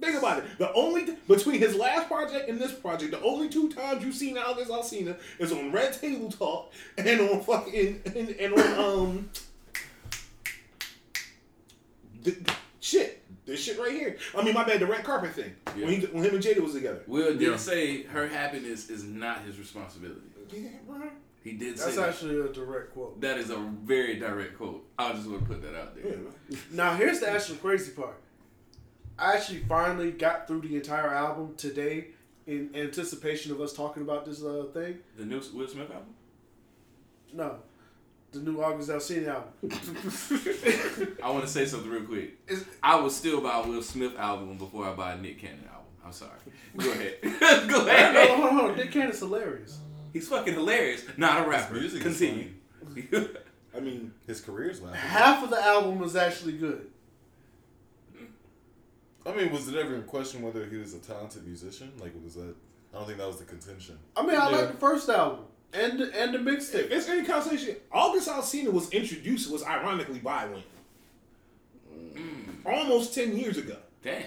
[0.00, 0.44] Think about it.
[0.58, 4.38] The only between his last project and this project, the only two times you've seen
[4.38, 9.30] Alex Alsina is on Red Table Talk and on fucking and, and on um
[12.24, 12.38] th-
[12.80, 13.24] shit.
[13.44, 14.18] This shit right here.
[14.36, 14.78] I mean, my bad.
[14.80, 17.00] The red carpet thing when, he, when him and Jada was together.
[17.06, 17.56] Will did Yeah.
[17.56, 20.20] say her happiness is not his responsibility.
[20.52, 21.08] Yeah, bro.
[21.42, 22.10] He did That's say that.
[22.10, 23.20] actually a direct quote.
[23.22, 24.84] That is a very direct quote.
[24.98, 26.12] I just want to put that out there.
[26.12, 26.30] bro.
[26.72, 28.16] Now, here's the actual crazy part.
[29.18, 32.08] I actually finally got through the entire album today
[32.46, 34.98] in anticipation of us talking about this uh, thing.
[35.16, 36.14] The new Will Smith album.
[37.32, 37.56] No,
[38.32, 41.16] the new August Alsina album.
[41.22, 42.38] I want to say something real quick.
[42.46, 45.64] Is- I would still buy a Will Smith album before I buy a Nick Cannon
[45.68, 45.86] album.
[46.04, 46.30] I'm sorry.
[46.76, 47.16] Go ahead.
[47.68, 48.28] Go No, ahead.
[48.30, 48.76] hold on, hold on.
[48.78, 49.78] Nick Cannon's hilarious.
[50.12, 51.04] He's fucking hilarious.
[51.18, 51.74] Not a rapper.
[51.74, 52.50] music Continue.
[53.76, 54.98] I mean, His career's laughing.
[55.00, 56.90] Half of the album was actually good.
[59.28, 61.92] I mean, was it ever in question whether he was a talented musician?
[62.00, 62.54] Like, was that?
[62.94, 63.98] I don't think that was the contention.
[64.16, 64.56] I mean, I Yeah.
[64.56, 66.90] like the first album and the, and the mixtape.
[66.90, 70.62] it's any conversation, August Alsina was introduced was ironically by Wayne.
[72.64, 73.76] Almost ten years ago.
[74.02, 74.24] Damn.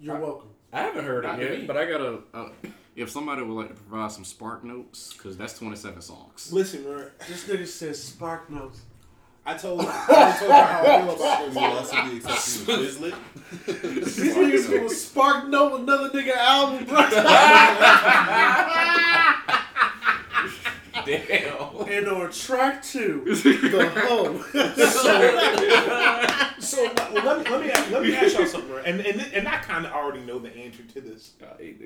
[0.00, 0.48] You're welcome.
[0.72, 2.18] I haven't heard Not it yet, but I gotta.
[2.34, 2.48] Uh,
[2.96, 6.52] if somebody would like to provide some spark notes, because that's 27 songs.
[6.52, 8.80] Listen, bro, This nigga says Spark Notes.
[9.46, 11.92] I told I told you how I feel about Will this.
[11.92, 13.14] also be accepting the Quizlet.
[14.04, 17.00] These niggas gonna Spark Note another nigga album, bro.
[21.06, 21.88] Damn.
[21.88, 24.38] and on track two, the hoe.
[26.60, 28.78] So let, let me let me ask, let me ask y'all something, bro.
[28.84, 31.32] and and and I kind of already know the answer to this.
[31.42, 31.80] I hate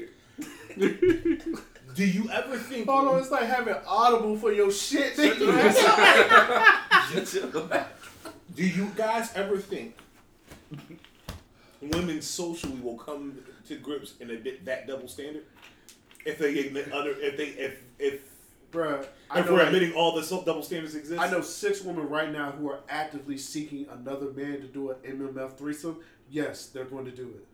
[0.76, 1.58] it.
[1.94, 2.88] Do you ever think?
[2.88, 5.16] Hold on, it's like having Audible for your shit.
[5.16, 6.64] nigga.
[8.54, 9.96] Do you guys ever think
[11.80, 15.44] women socially will come to grips and admit that double standard?
[16.24, 18.22] If they admit other, if they if if
[18.72, 21.82] Bruh, I if know, we're like, admitting all the double standards exist, I know six
[21.82, 25.98] women right now who are actively seeking another man to do an MMF threesome.
[26.30, 27.46] Yes, they're going to do it.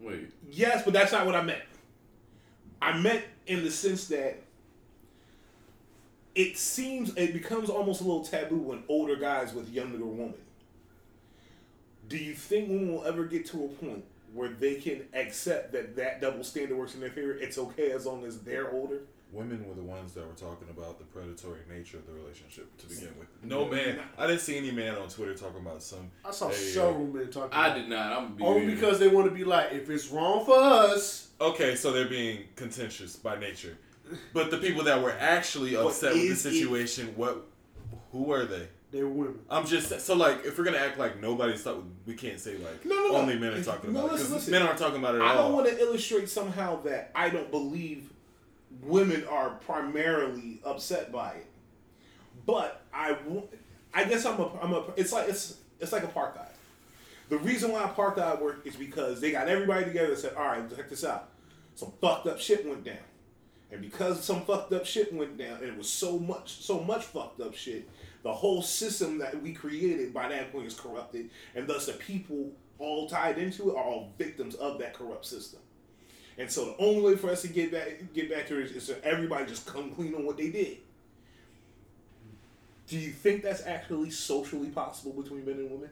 [0.00, 0.30] Wait.
[0.50, 1.62] Yes, but that's not what I meant.
[2.80, 4.42] I meant in the sense that
[6.34, 10.34] it seems it becomes almost a little taboo when older guys with younger women.
[12.08, 15.96] Do you think women will ever get to a point where they can accept that
[15.96, 17.32] that double standard works in their favor?
[17.32, 19.00] It's okay as long as they're older.
[19.32, 22.86] Women were the ones that were talking about the predatory nature of the relationship to
[22.86, 23.28] begin with.
[23.42, 26.10] No man, I didn't see any man on Twitter talking about some.
[26.24, 27.50] I saw Hey, several men talking.
[27.52, 28.12] I about did not.
[28.12, 28.44] I'm be.
[28.44, 28.74] Only real.
[28.76, 32.44] because they want to be like, if it's wrong for us, Okay, so they're being
[32.54, 33.76] contentious by nature,
[34.32, 37.44] but the people that were actually upset with the is it- situation, what,
[38.12, 38.68] who are they?
[38.92, 39.40] they were women.
[39.50, 42.86] I'm just so like if we're gonna act like nobody's thought we can't say like
[42.86, 43.16] No, no, no.
[43.16, 44.52] only men are talking No, about it listen, because listen.
[44.52, 47.50] men aren't talking about it at I don't want to illustrate somehow that I don't
[47.50, 48.10] believe
[48.82, 51.46] women are primarily upset by it,
[52.44, 53.16] but I,
[53.94, 54.84] I guess I'm a, I'm a.
[54.96, 56.48] It's like it's it's like apartheid.
[57.28, 60.76] The reason why apartheid worked is because they got everybody together and said, "All right,
[60.76, 61.28] check this out.
[61.74, 62.96] Some fucked up shit went down."
[63.70, 67.04] And because some fucked up shit went down, and it was so much, so much
[67.04, 67.88] fucked up shit,
[68.22, 72.52] the whole system that we created by that point is corrupted, and thus the people
[72.78, 75.60] all tied into it are all victims of that corrupt system.
[76.38, 78.88] And so the only way for us to get back get back to it is
[78.88, 80.78] for everybody just come clean on what they did.
[82.86, 85.90] Do you think that's actually socially possible between men and women?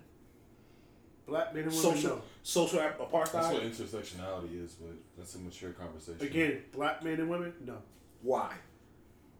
[1.26, 1.94] Black men and women.
[1.96, 2.22] Social no.
[2.42, 6.20] social ap- That's what intersectionality is, but that's a mature conversation.
[6.20, 7.54] Again, black men and women.
[7.64, 7.78] No.
[8.22, 8.52] Why?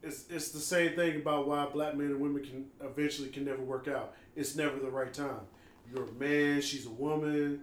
[0.03, 3.63] It's it's the same thing about why black men and women can eventually can never
[3.63, 4.15] work out.
[4.35, 5.41] It's never the right time.
[5.93, 6.63] You're a man.
[6.63, 7.61] She's a woman.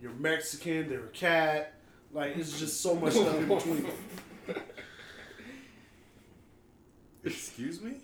[0.00, 0.88] You're Mexican.
[0.88, 1.74] They're a cat.
[2.16, 3.86] Like it's just so much stuff in between.
[7.24, 7.96] Excuse me?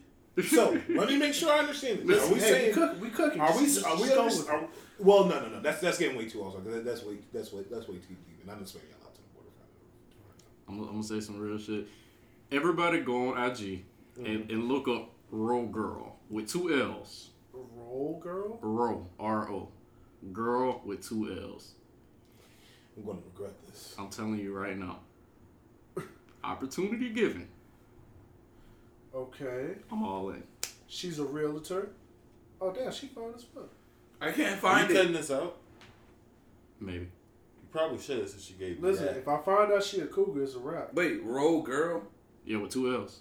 [0.48, 2.29] So let me make sure I understand this.
[2.29, 2.68] Are we hey, saying?
[2.68, 3.40] we cook, we cooking.
[3.40, 3.64] Are we?
[3.64, 4.03] Just- Are we?
[4.03, 5.61] just go under- are- well, no, no, no.
[5.62, 6.62] That's that's getting way too awesome.
[6.64, 8.42] That, that's way that's way that's way too deep.
[8.42, 9.48] And I'm just saying y'all out to the border.
[10.68, 11.88] I'm, I'm gonna say some real shit.
[12.51, 13.83] Everybody go on IG
[14.18, 14.51] and, mm-hmm.
[14.51, 17.31] and look up Ro Girl with two L's.
[17.55, 18.59] Roll girl.
[18.61, 19.68] Ro R O.
[20.33, 21.77] Girl with two L's.
[22.96, 23.94] I'm going to regret this.
[23.98, 24.98] I'm telling you right now.
[26.44, 27.48] Opportunity given.
[29.14, 29.74] Okay.
[29.90, 30.42] I'm all in.
[30.87, 31.90] She's a realtor.
[32.61, 33.68] Oh damn, she fine as fuck.
[34.20, 34.98] I can't Are find you it.
[34.98, 35.57] cutting this out?
[36.81, 37.05] Maybe.
[37.05, 39.16] You probably should have since she gave me Listen, that.
[39.16, 40.94] if I find out she a cougar, it's a wrap.
[40.94, 42.02] Wait, roll girl.
[42.44, 43.20] Yeah, with two L's.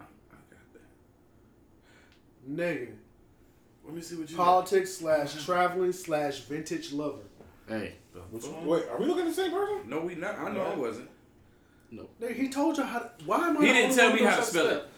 [0.00, 0.04] I
[0.50, 0.80] got that.
[2.56, 2.92] Nigga.
[3.84, 4.36] Let me see what you.
[4.36, 4.44] got.
[4.44, 7.22] Politics slash traveling slash vintage lover.
[7.68, 7.94] Hey,
[8.30, 8.44] Which?
[8.64, 9.88] Wait, are we looking at the same person?
[9.88, 10.38] No, we not.
[10.38, 11.10] I know I wasn't.
[11.90, 12.06] No.
[12.28, 13.10] he told you how to.
[13.24, 13.66] Why am I?
[13.66, 14.88] He didn't tell me how to spell it.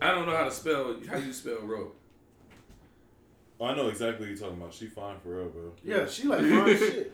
[0.00, 1.92] I don't know how to spell how you spell row.
[3.58, 4.74] Oh, I know exactly what you're talking about.
[4.74, 5.72] She fine for real, bro.
[5.82, 7.12] Yeah, she like fine shit.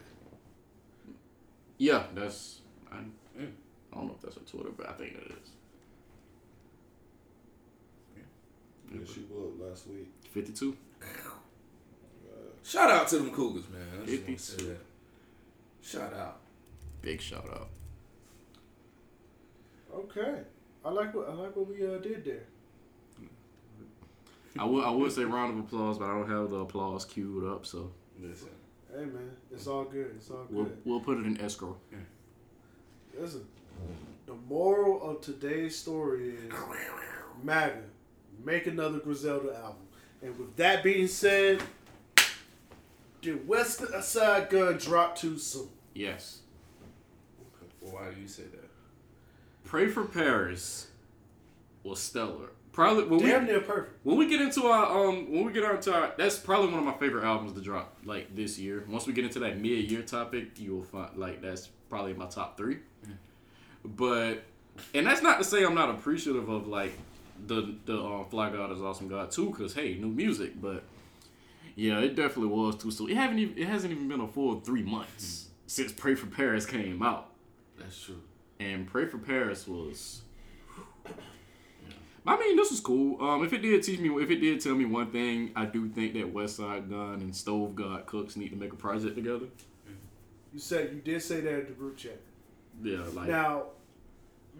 [1.78, 2.60] yeah, that's.
[2.90, 2.96] I,
[3.38, 3.44] eh,
[3.92, 5.50] I don't know if that's a Twitter, but I think it is.
[8.92, 10.08] Yeah, she blew up last week.
[10.32, 10.76] 52.
[12.64, 13.82] Shout out to them Cougars, man.
[14.02, 14.68] I just wanna say 52.
[14.68, 14.80] that.
[15.82, 16.40] Shout out.
[17.00, 17.68] Big shout out.
[19.94, 20.38] Okay,
[20.84, 22.44] I like what I like what we uh, did there.
[24.58, 27.44] I would I would say round of applause, but I don't have the applause queued
[27.44, 28.48] up, so Listen.
[28.90, 30.12] Hey man, it's all good.
[30.16, 30.78] It's all we'll good.
[30.84, 31.76] we'll put it in escrow.
[33.18, 33.44] Listen,
[34.26, 36.52] the moral of today's story is
[37.42, 37.82] MAGA,
[38.44, 39.82] make another Griselda album.
[40.22, 41.62] And with that being said,
[43.22, 45.68] did West Side Gun drop too soon?
[45.94, 46.40] Yes.
[47.80, 48.68] Why do you say that?
[49.64, 50.88] Pray for Paris
[51.82, 52.50] was stellar.
[52.72, 53.98] Probably when Damn we near perfect.
[54.02, 56.84] when we get into our um when we get into our that's probably one of
[56.84, 58.84] my favorite albums to drop like this year.
[58.88, 62.26] Once we get into that mid year topic, you will find like that's probably my
[62.26, 62.78] top three.
[63.84, 64.44] But
[64.94, 66.92] and that's not to say I'm not appreciative of like
[67.46, 70.60] the the um, Fly God is Awesome God too, because hey, new music.
[70.60, 70.82] But
[71.74, 73.10] yeah, it definitely was too soon.
[73.10, 76.66] It haven't even it hasn't even been a full three months since Pray for Paris
[76.66, 77.30] came out.
[77.78, 78.20] That's true.
[78.60, 80.22] and Pray for Paris was.
[82.24, 83.20] I mean, this was cool.
[83.20, 85.88] Um, if it did teach me, if it did tell me one thing, I do
[85.88, 89.46] think that Westside Gunn and Stove God Cooks need to make a project together.
[90.52, 92.20] You said you did say that in the group chat.
[92.80, 93.64] Yeah, like Now,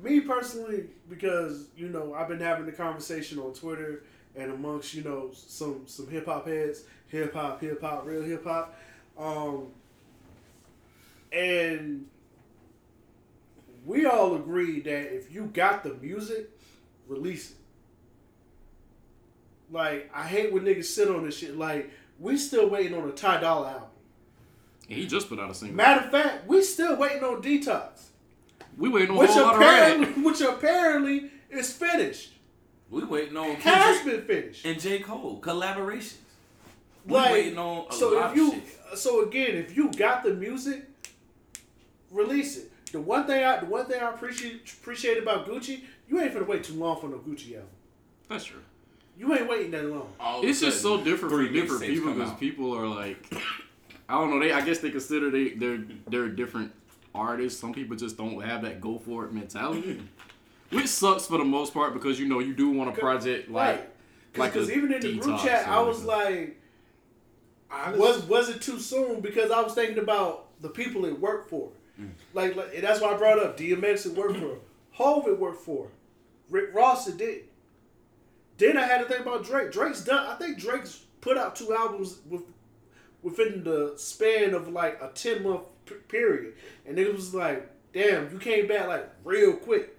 [0.03, 4.03] me personally, because you know I've been having the conversation on Twitter
[4.37, 8.45] and amongst you know some some hip hop heads, hip hop, hip hop, real hip
[8.45, 8.77] hop,
[9.19, 9.69] um,
[11.33, 12.07] and
[13.85, 16.51] we all agree that if you got the music,
[17.09, 17.57] release it.
[19.71, 21.57] Like I hate when niggas sit on this shit.
[21.57, 23.89] Like we still waiting on a Ty Dolla album.
[24.87, 25.77] he just put out a single.
[25.77, 28.09] Matter of fact, we still waiting on Detox.
[28.77, 30.17] we waiting on a whole lot of rap.
[30.25, 32.32] which apparently is finished.
[32.93, 34.65] We waiting on Has Kendrick been finished.
[34.67, 36.17] and J Cole collaborations.
[37.07, 38.99] We Like, waiting on a so lot if you, of shit.
[38.99, 40.85] so again, if you got the music,
[42.11, 42.71] release it.
[42.93, 46.47] The one thing I, the one thing I appreciate appreciate about Gucci, you ain't finna
[46.47, 47.69] wait too long for no Gucci album.
[48.29, 48.61] That's true.
[49.19, 50.13] You ain't waiting that long.
[50.21, 53.33] All It's just so different for different people because people are like,
[54.09, 54.39] I don't know.
[54.39, 56.73] They I guess they consider they they're they're different
[57.15, 57.59] artists.
[57.59, 60.03] Some people just don't have that go for it mentality,
[60.73, 63.79] which sucks for the most part because you know you do want a project like
[63.79, 63.91] right.
[64.37, 66.17] like Because a even in the group chat, I was something.
[66.17, 66.61] like,
[67.71, 69.21] Honestly, was was it too soon?
[69.21, 71.71] Because I was thinking about the people it worked for.
[72.01, 72.11] Mm.
[72.35, 74.59] Like, like and that's why I brought up DMX it worked for,
[74.93, 75.89] Hove it worked for,
[76.51, 77.45] Rick Ross it did.
[78.59, 79.73] Then I had to think about Drake.
[79.73, 80.27] Drake's done.
[80.27, 82.43] I think Drake's put out two albums with
[83.23, 86.55] within the span of like a ten month p- period,
[86.87, 89.99] and it was like, damn, you came back like real quick.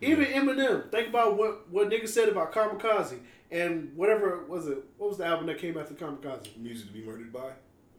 [0.00, 3.18] Even Eminem, think about what what niggas said about Kamikaze
[3.50, 4.78] and whatever was it?
[4.96, 6.56] What was the album that came after Kamikaze?
[6.56, 7.50] music to be murdered by.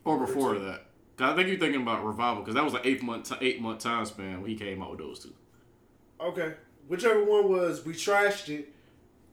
[0.05, 0.85] or before that.
[1.17, 3.79] 'Cause I think you're thinking about Revival because that was an eight month eight month
[3.81, 5.33] time span when he came out with those two.
[6.21, 6.53] Okay,
[6.88, 8.73] whichever one was, we trashed it,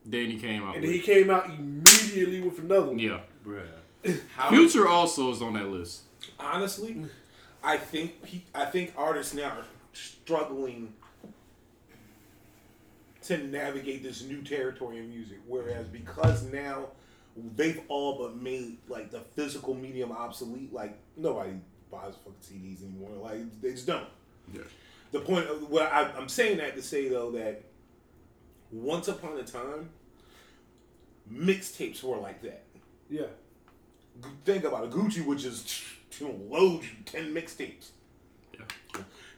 [0.05, 0.75] Then he came out.
[0.75, 2.99] and then with- he came out immediately with another one.
[2.99, 3.21] yeah.
[3.47, 3.65] Bruh.
[4.51, 6.03] Future also is on that list.
[6.41, 7.05] honestly,
[7.63, 10.93] I think pe- I think artists now are struggling
[13.27, 15.39] to navigate this new territory in music.
[15.47, 16.89] Whereas because now
[17.55, 20.73] they've all but made like the physical medium obsolete.
[20.73, 21.53] Like nobody
[21.91, 23.11] buys fucking CDs anymore.
[23.23, 24.09] Like they just don't.
[24.53, 24.63] Yeah.
[25.13, 27.63] The point of what I, I'm saying that to say though that
[28.73, 29.91] once upon a time,
[31.33, 32.65] mixtapes were like that.
[33.09, 33.27] Yeah.
[34.45, 34.91] Think about it.
[34.91, 35.83] Gucci would just
[36.21, 37.91] load you ten mixtapes.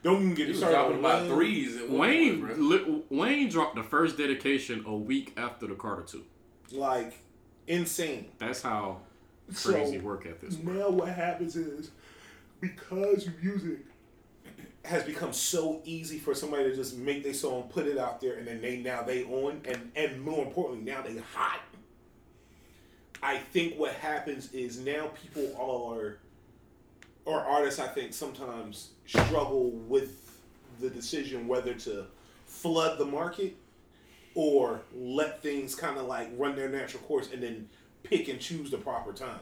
[0.03, 0.11] Yeah.
[0.11, 3.49] Don't even get He me was started dropping on about threes Wayne point, li- Wayne
[3.49, 6.25] dropped the first dedication a week after the Carter Two.
[6.71, 7.19] Like
[7.67, 8.27] insane.
[8.39, 9.01] That's how
[9.51, 10.77] So, crazy work ethics work.
[10.77, 11.91] Now what happens is
[12.61, 13.81] because music
[14.85, 18.35] has become so easy for somebody to just make their song, put it out there,
[18.39, 21.61] and then they now they on, and and more importantly, now they hot.
[23.23, 26.19] I think what happens is now people are,
[27.29, 30.41] or artists, I think sometimes struggle with
[30.81, 32.07] the decision whether to
[32.47, 33.55] flood the market
[34.35, 37.69] or let things kind of like run their natural course and then
[38.03, 39.41] pick and choose the proper time.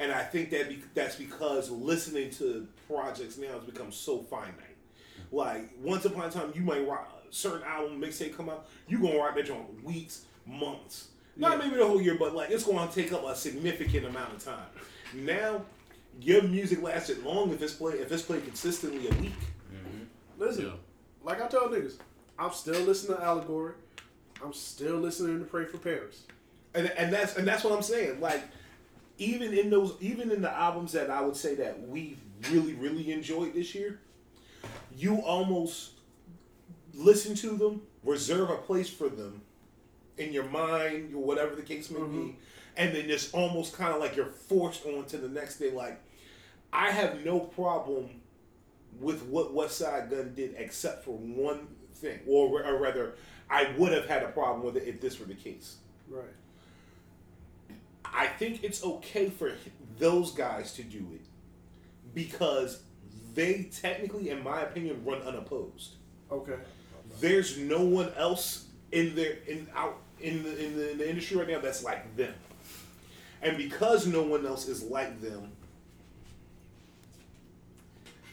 [0.00, 4.56] And I think that be, that's because listening to projects now has become so finite.
[5.30, 8.98] Like once upon a time, you might rock a certain album mixtape come out, you
[8.98, 12.90] gonna rock that joint weeks, months, not maybe the whole year, but like it's gonna
[12.90, 14.66] take up a significant amount of time.
[15.14, 15.62] Now,
[16.20, 19.32] your music lasted long if it's played if it's played consistently a week.
[19.72, 20.04] Mm-hmm.
[20.38, 20.72] Listen, Yeah.
[21.24, 21.94] like I told niggas,
[22.38, 23.74] I'm still listening to Allegory.
[24.44, 26.22] I'm still listening to Pray for Paris.
[26.74, 28.20] and and that's and that's what I'm saying.
[28.20, 28.42] Like
[29.18, 32.16] even in those, even in the albums that I would say that we
[32.50, 34.00] really really enjoyed this year,
[34.96, 35.92] you almost
[36.94, 39.42] listen to them, reserve a place for them
[40.18, 42.30] in your mind or whatever the case may be, mm-hmm.
[42.76, 45.74] And then it's almost kind of like you're forced on to the next thing.
[45.74, 46.00] Like
[46.72, 48.08] I have no problem
[49.00, 53.14] with what Westside Gunn did, except for one thing, or, or rather,
[53.50, 55.76] I would have had a problem with it if this were the case.
[56.08, 56.24] Right.
[58.04, 59.52] I think it's okay for
[59.98, 61.22] those guys to do it
[62.14, 62.82] because
[63.34, 65.94] they technically, in my opinion, run unopposed.
[66.30, 66.56] Okay.
[67.20, 71.36] There's no one else in there in out in the, in the in the industry
[71.36, 72.34] right now that's like them,
[73.42, 75.50] and because no one else is like them,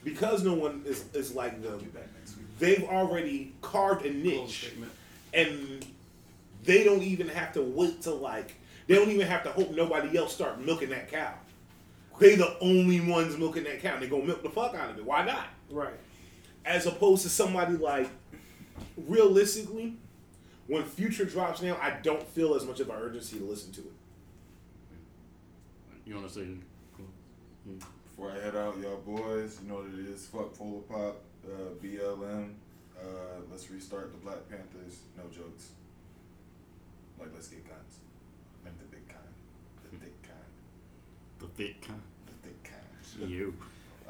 [0.03, 1.91] because no one is is like them,
[2.59, 4.71] they've already carved a niche,
[5.33, 5.85] and
[6.63, 8.55] they don't even have to wait to like
[8.87, 11.33] they don't even have to hope nobody else start milking that cow.
[12.19, 13.99] They the only ones milking that cow.
[13.99, 15.05] They gonna milk the fuck out of it.
[15.05, 15.47] Why not?
[15.69, 15.93] Right.
[16.65, 18.09] As opposed to somebody like
[18.97, 19.95] realistically,
[20.67, 23.81] when Future drops now, I don't feel as much of an urgency to listen to
[23.81, 23.93] it.
[26.09, 26.47] You want to say?
[26.97, 27.05] Cool.
[28.03, 30.25] Before I head out, y'all boys, you know what it is.
[30.25, 32.53] Fuck Polar Pop, uh, BLM.
[32.99, 33.05] Uh,
[33.51, 35.01] let's restart the Black Panthers.
[35.15, 35.69] No jokes.
[37.19, 37.99] Like, let's get guns.
[38.65, 39.19] Like the big kind.
[39.83, 41.37] The thick kind.
[41.37, 42.01] The thick kind.
[42.25, 43.29] The thick kind.
[43.29, 43.53] You.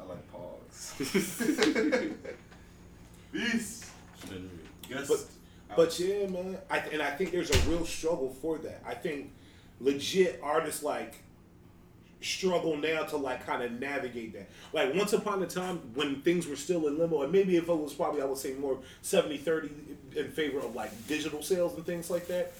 [0.00, 0.96] I like pogs.
[3.34, 3.90] Peace.
[4.88, 5.06] Yes.
[5.06, 6.56] But but yeah, man.
[6.70, 8.80] I, and I think there's a real struggle for that.
[8.86, 9.32] I think
[9.80, 11.16] legit artists like
[12.20, 14.48] struggle now to like kind of navigate that.
[14.72, 17.74] Like once upon a time when things were still in limbo, and maybe if it
[17.74, 19.70] was probably I would say more 70-30
[20.16, 22.52] in favor of like digital sales and things like that,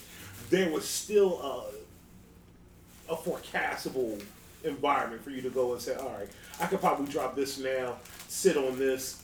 [0.48, 4.22] there was still a a forecastable
[4.62, 6.28] environment for you to go and say, all right,
[6.60, 7.96] I could probably drop this now,
[8.28, 9.20] sit on this,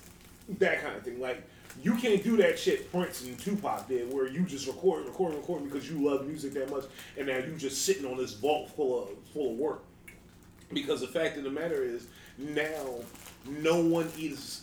[0.59, 1.21] that kind of thing.
[1.21, 1.43] Like
[1.83, 5.65] you can't do that shit Prince and Tupac did, where you just record, record, record
[5.65, 6.85] because you love music that much,
[7.17, 9.83] and now you just sitting on this vault full of full of work.
[10.73, 12.07] Because the fact of the matter is,
[12.39, 12.97] now
[13.47, 14.63] no one is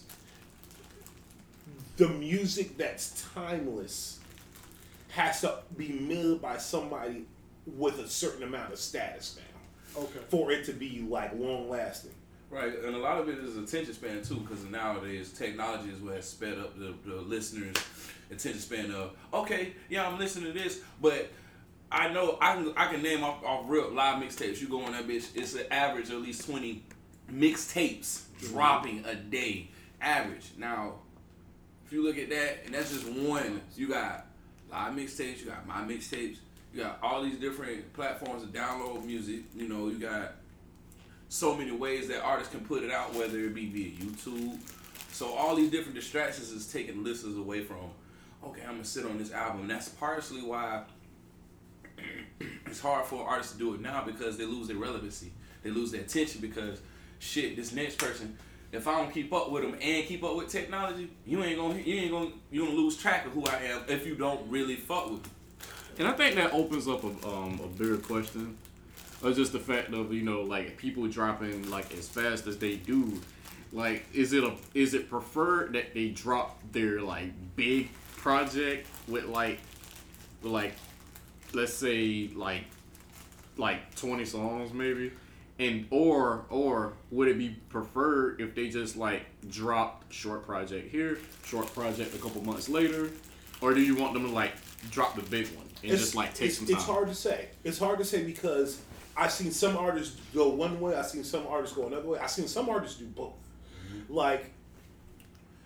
[1.98, 4.20] the music that's timeless
[5.10, 7.25] has to be made by somebody
[7.67, 10.19] with a certain amount of status now Okay.
[10.30, 12.12] for it to be like long lasting.
[12.50, 16.15] Right, and a lot of it is attention span too, because nowadays technology is what
[16.15, 17.75] has sped up the, the listeners'
[18.32, 21.32] attention span of okay, yeah, I'm listening to this, but
[21.94, 24.60] I know I can I can name off, off real live mixtapes.
[24.60, 26.83] You go on that bitch, it's an average of at least twenty
[27.31, 28.48] mixtapes mm-hmm.
[28.48, 29.69] dropping a day,
[30.02, 30.52] average.
[30.58, 30.96] Now,
[31.85, 34.25] if you look at that, and that's just one, you got
[34.71, 36.37] live mixtapes, you got my mixtapes,
[36.73, 39.41] you got all these different platforms to download music.
[39.56, 40.33] You know, you got
[41.29, 44.58] so many ways that artists can put it out, whether it be via YouTube.
[45.12, 47.77] So all these different distractions is taking listeners away from
[48.46, 49.62] okay, I'm gonna sit on this album.
[49.62, 50.83] And that's partially why
[52.65, 55.31] it's hard for artists to do it now because they lose their relevancy.
[55.63, 56.81] They lose their attention because
[57.19, 58.37] shit, this next person,
[58.71, 61.79] if I don't keep up with them and keep up with technology, you ain't gonna
[61.79, 64.75] you ain't gonna you gonna lose track of who I am if you don't really
[64.75, 65.31] fuck with me.
[66.00, 68.58] And I think that opens up a, um, a bigger question.
[69.23, 72.75] Or just the fact of, you know, like people dropping like as fast as they
[72.75, 73.21] do.
[73.71, 79.25] Like, is it a is it preferred that they drop their like big project with
[79.25, 79.60] like
[80.41, 80.73] with like
[81.54, 82.63] let's say like
[83.58, 85.12] like twenty songs maybe?
[85.60, 91.19] And or or would it be preferred if they just like drop short project here,
[91.45, 93.12] short project a couple months later?
[93.62, 94.54] Or do you want them to like
[94.89, 96.75] drop the big one and just like take some time?
[96.75, 97.49] It's hard to say.
[97.63, 98.81] It's hard to say because
[99.15, 100.95] I've seen some artists go one way.
[100.95, 102.19] I've seen some artists go another way.
[102.19, 103.35] I've seen some artists do both.
[103.87, 104.13] Mm-hmm.
[104.13, 104.51] Like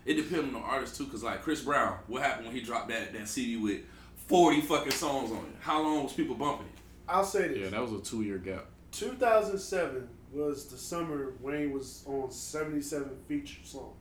[0.04, 2.88] It depends on the artist too, cause like Chris Brown, what happened when he dropped
[2.90, 3.80] that that CD with
[4.28, 5.56] forty fucking songs on it?
[5.60, 6.72] How long was people bumping it?
[7.08, 7.58] I'll say this.
[7.58, 8.66] Yeah, that was a two year gap.
[8.92, 13.94] 2007 was the summer Wayne was on 77 featured songs.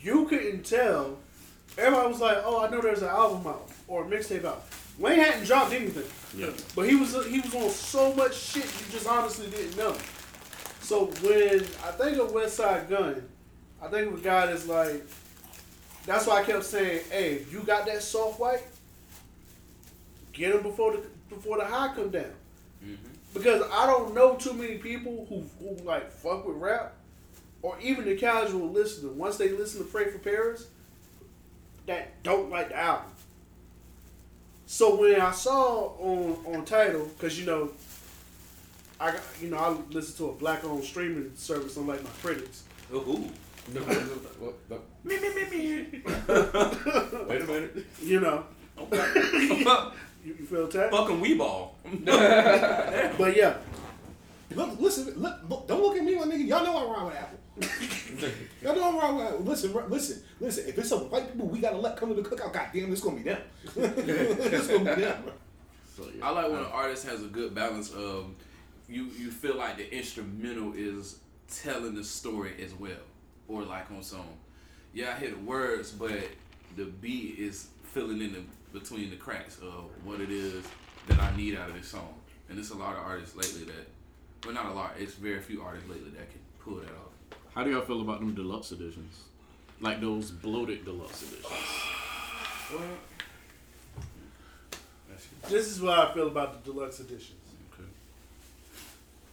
[0.00, 1.18] You couldn't tell.
[1.78, 4.64] Everybody was like, "Oh, I know there's an album out or a mixtape out."
[4.98, 6.04] Wayne hadn't dropped anything,
[6.38, 6.50] Yeah.
[6.76, 9.96] but he was he was on so much shit you just honestly didn't know.
[10.82, 13.26] So when I think of Westside Gunn,
[13.82, 15.02] I think of a guy that's like,
[16.06, 18.62] that's why I kept saying, "Hey, if you got that soft white,
[20.32, 22.24] get him before the before the high come down."
[22.84, 22.94] Mm-hmm.
[23.32, 26.94] Because I don't know too many people who, who like fuck with rap,
[27.62, 29.10] or even the casual listener.
[29.10, 30.66] Once they listen to Pray for Paris,
[31.86, 33.10] that don't like the album.
[34.66, 37.70] So when I saw on on Tidal, because you know,
[39.00, 42.64] I got you know I listen to a black owned streaming service unlike my critics.
[42.92, 43.30] Ooh.
[45.04, 46.02] Me, me, me, me.
[47.28, 47.86] Wait a minute.
[48.02, 48.44] You know,
[48.76, 49.22] Fucking
[50.24, 50.90] you, you feel that?
[50.90, 51.70] Fucking Weeball.
[53.18, 53.56] But yeah,
[54.54, 56.46] look, listen, look, look, don't look at me, my nigga.
[56.46, 58.30] Y'all know I'm wrong with Apple.
[58.62, 59.40] Y'all know I'm wrong with Apple.
[59.40, 60.68] Listen, listen, listen.
[60.68, 63.16] If it's some white people we gotta let come to the cookout, goddamn, it's gonna
[63.16, 63.40] be them.
[63.76, 65.24] it's gonna be them.
[65.96, 66.26] So, yeah.
[66.26, 68.26] I like when an artist has a good balance of
[68.88, 72.92] you you feel like the instrumental is telling the story as well.
[73.46, 74.26] Or like on some
[74.94, 76.12] yeah, I hear the words, but
[76.76, 78.42] the beat is filling in the
[78.78, 80.64] between the cracks of what it is
[81.06, 82.14] that I need out of this song.
[82.48, 83.88] And it's a lot of artists lately that
[84.44, 87.38] well not a lot, it's very few artists lately that can pull that off.
[87.54, 89.24] How do y'all feel about them deluxe editions?
[89.80, 91.46] Like those bloated deluxe editions.
[95.48, 97.40] this is what I feel about the deluxe editions.
[97.72, 97.88] Okay.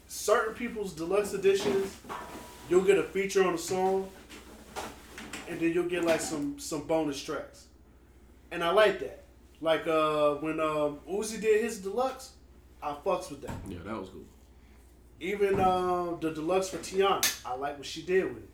[0.08, 1.98] certain people's deluxe editions,
[2.70, 4.10] you'll get a feature on a song,
[5.52, 7.66] and then you'll get like some some bonus tracks,
[8.52, 9.24] and I like that.
[9.60, 12.32] Like uh, when um, Uzi did his deluxe,
[12.82, 13.56] I fucks with that.
[13.70, 14.22] Yeah, that was cool.
[15.20, 18.50] Even uh, the deluxe for Tiana, I like what she did with it.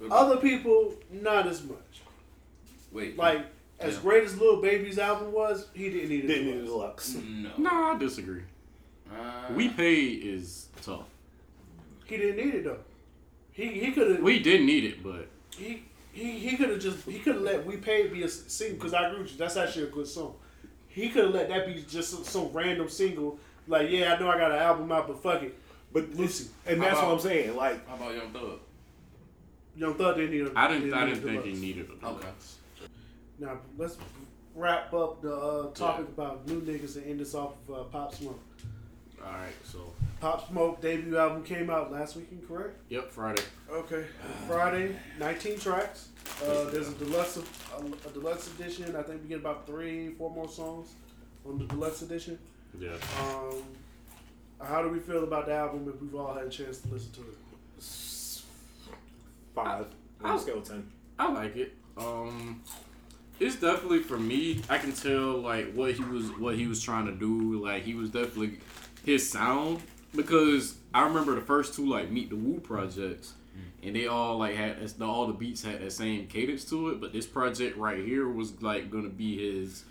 [0.00, 1.76] But- Other people, not as much.
[2.92, 3.44] Wait, Like
[3.78, 4.00] as Yeah.
[4.00, 7.10] great as Lil Baby's album was, he didn't need a Didn't need a deluxe.
[7.12, 7.58] deluxe.
[7.58, 7.70] no.
[7.70, 8.42] No, I disagree.
[9.12, 11.04] Uh, We Paid is tough.
[12.06, 12.78] He didn't need it though.
[13.52, 15.28] He he could have We didn't need it, but
[15.58, 18.76] he he, he could have just he could have let We Paid be a single
[18.78, 19.38] because I agree with you.
[19.38, 20.34] That's actually a good song.
[20.88, 23.38] He could have let that be just some, some random single.
[23.66, 25.58] Like yeah, I know I got an album out, but fuck it.
[25.92, 26.50] But Lucy.
[26.66, 27.56] and that's How what I'm saying.
[27.56, 28.60] Like, how about Young Thug?
[29.76, 30.52] Young Thug didn't need a.
[30.58, 30.92] I didn't.
[30.92, 32.58] I didn't a think he needed a deluxe.
[32.82, 32.92] Okay.
[33.38, 33.96] Now let's
[34.54, 38.14] wrap up the uh, topic about new niggas and end this off of uh, Pop
[38.14, 38.40] Smoke.
[39.24, 39.78] All right, so
[40.20, 42.76] Pop Smoke debut album came out last weekend, correct?
[42.88, 43.42] yep, Friday.
[43.70, 44.04] Okay.
[44.46, 46.08] Friday, 19 tracks.
[46.42, 48.96] Uh, there's a deluxe a, a deluxe edition.
[48.96, 50.94] I think we get about three, four more songs
[51.46, 52.38] on the deluxe edition.
[52.78, 52.96] Yeah.
[53.20, 53.62] Um,
[54.60, 57.12] how do we feel about the album if we've all had a chance to listen
[57.12, 57.36] to it?
[59.54, 59.86] five
[60.22, 60.88] on a scale of ten.
[61.18, 61.74] I like it.
[61.96, 62.62] Um,
[63.40, 64.62] it's definitely for me.
[64.68, 67.62] I can tell like what he was what he was trying to do.
[67.62, 68.58] Like he was definitely
[69.04, 69.80] his sound
[70.14, 73.34] because I remember the first two like Meet the Woo projects,
[73.82, 77.00] and they all like had the, all the beats had that same cadence to it.
[77.00, 79.84] But this project right here was like gonna be his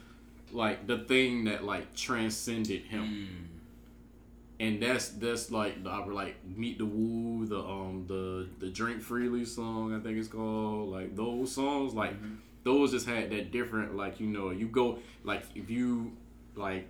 [0.51, 3.49] like the thing that like transcended him.
[4.59, 9.45] And that's that's like the like meet the woo the um the the drink freely
[9.45, 12.13] song i think it's called like those songs like
[12.63, 16.11] those just had that different like you know you go like if you
[16.55, 16.87] like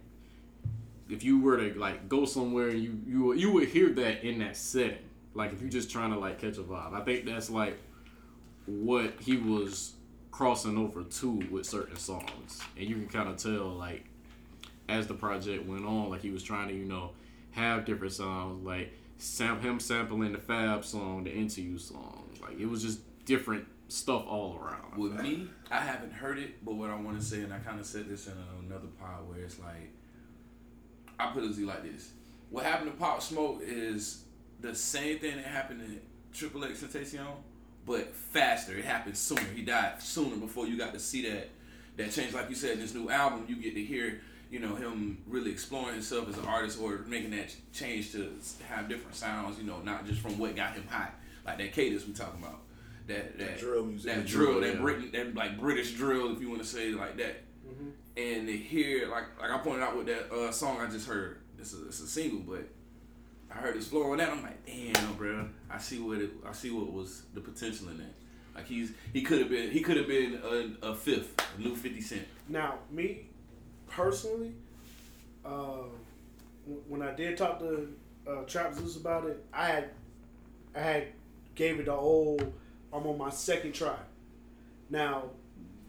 [1.10, 4.56] if you were to like go somewhere you you you would hear that in that
[4.58, 4.98] setting
[5.38, 7.78] like if you're just trying to like catch a vibe i think that's like
[8.66, 9.94] what he was
[10.38, 14.06] crossing over to with certain songs, and you can kind of tell like
[14.88, 17.10] as the project went on, like he was trying to you know
[17.52, 22.68] have different songs, like sam- him sampling the Fab song, the You song, like it
[22.68, 24.96] was just different stuff all around.
[24.96, 27.80] With me, I haven't heard it, but what I want to say, and I kind
[27.80, 28.34] of said this in
[28.68, 29.92] another pod where it's like,
[31.20, 32.12] I put it like this.
[32.52, 34.24] What happened to Pop Smoke is
[34.62, 37.28] the same thing that happened to Triple X Tentacion,
[37.86, 38.78] but faster.
[38.78, 39.42] It happened sooner.
[39.56, 41.50] He died sooner before you got to see that
[41.98, 42.34] that change.
[42.34, 45.52] Like you said in this new album, you get to hear you know him really
[45.52, 48.32] exploring himself as an artist or making that change to
[48.68, 49.58] have different sounds.
[49.58, 51.14] You know, not just from what got him hot,
[51.46, 52.60] like that cadence we talking about.
[53.08, 54.12] That, that, drill music.
[54.12, 54.82] that That drill, drill, that yeah.
[54.82, 57.44] Britain, that like British drill, if you want to say it like that.
[58.18, 61.38] And to hear, like, like I pointed out with that uh, song I just heard,
[61.60, 62.68] it's a, it's a single, but
[63.58, 64.30] I heard his flow on that.
[64.30, 67.98] I'm like, damn, bro, I see what it, I see what was the potential in
[67.98, 68.14] that.
[68.54, 71.76] Like he's he could have been he could have been a, a fifth, a new
[71.76, 72.28] Fifty Cent.
[72.48, 73.28] Now, me
[73.88, 74.54] personally,
[75.46, 75.84] uh,
[76.88, 77.94] when I did talk to
[78.28, 79.90] uh, Trap Zeus about it, I had
[80.76, 81.08] I had
[81.56, 82.54] gave it the old.
[82.94, 83.98] I'm on my second try.
[84.90, 85.24] Now,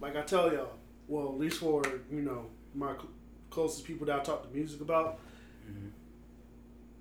[0.00, 0.72] like I tell y'all,
[1.06, 3.08] well, at least for you know my cl-
[3.50, 5.18] closest people that I talk to music about,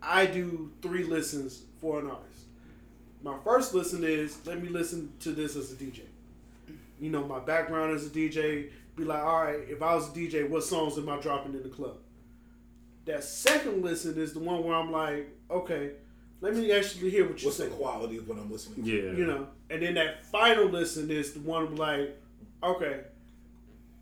[0.02, 2.46] I do three listens for an artist.
[3.24, 6.02] My first listen is let me listen to this as a DJ.
[7.00, 10.12] You know, my background as a DJ, be like, all right, if I was a
[10.12, 11.98] DJ, what songs am I dropping in the club?
[13.06, 15.92] That second listen is the one where I'm like, okay,
[16.42, 18.92] let me actually hear what you What's the quality of what I'm listening to?
[18.92, 22.20] Yeah, You know, and then that final listen is the one I'm like,
[22.64, 23.02] okay,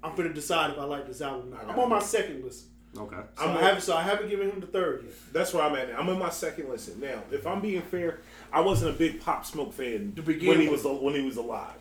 [0.04, 1.54] I'm gonna decide if I like this album.
[1.54, 1.70] or not.
[1.70, 2.68] I'm on my second listen.
[2.98, 3.16] Okay.
[3.38, 5.14] So I'm I haven't, so I haven't given him the third yet.
[5.34, 6.00] That's where I'm at now.
[6.00, 7.22] I'm in my second listen now.
[7.32, 8.20] If I'm being fair,
[8.54, 11.38] I wasn't a big Pop Smoke fan To begin when he was when he was
[11.38, 11.76] alive.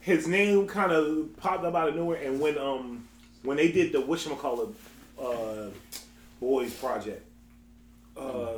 [0.00, 3.06] His name kind of popped up out of nowhere, and when um
[3.42, 4.72] when they did the whatchamacallit,
[5.20, 5.70] uh
[6.40, 7.24] boys project,
[8.16, 8.54] uh,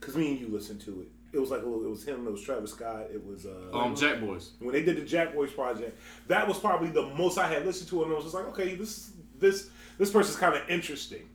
[0.00, 1.08] cause me and you listened to it.
[1.32, 3.76] It was like a little, it was him, it was Travis Scott, it was uh
[3.76, 4.50] Um, Jack Boys.
[4.58, 7.88] when they did the Jack Boys project, that was probably the most I had listened
[7.90, 11.28] to, and I was just like, okay, this this this person's kind of interesting.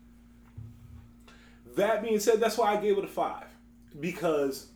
[1.75, 3.47] That being said, that's why I gave it a five.
[3.99, 4.67] Because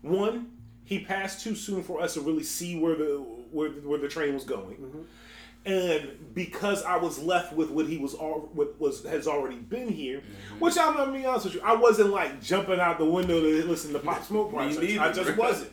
[0.00, 0.52] one,
[0.84, 4.34] he passed too soon for us to really see where the where, where the train
[4.34, 5.70] was going, mm-hmm.
[5.70, 9.88] and because I was left with what he was all what was has already been
[9.88, 10.60] here, mm-hmm.
[10.60, 13.64] which I'm gonna be honest with you, I wasn't like jumping out the window to
[13.66, 15.72] listen to Pop Smoke I just wasn't.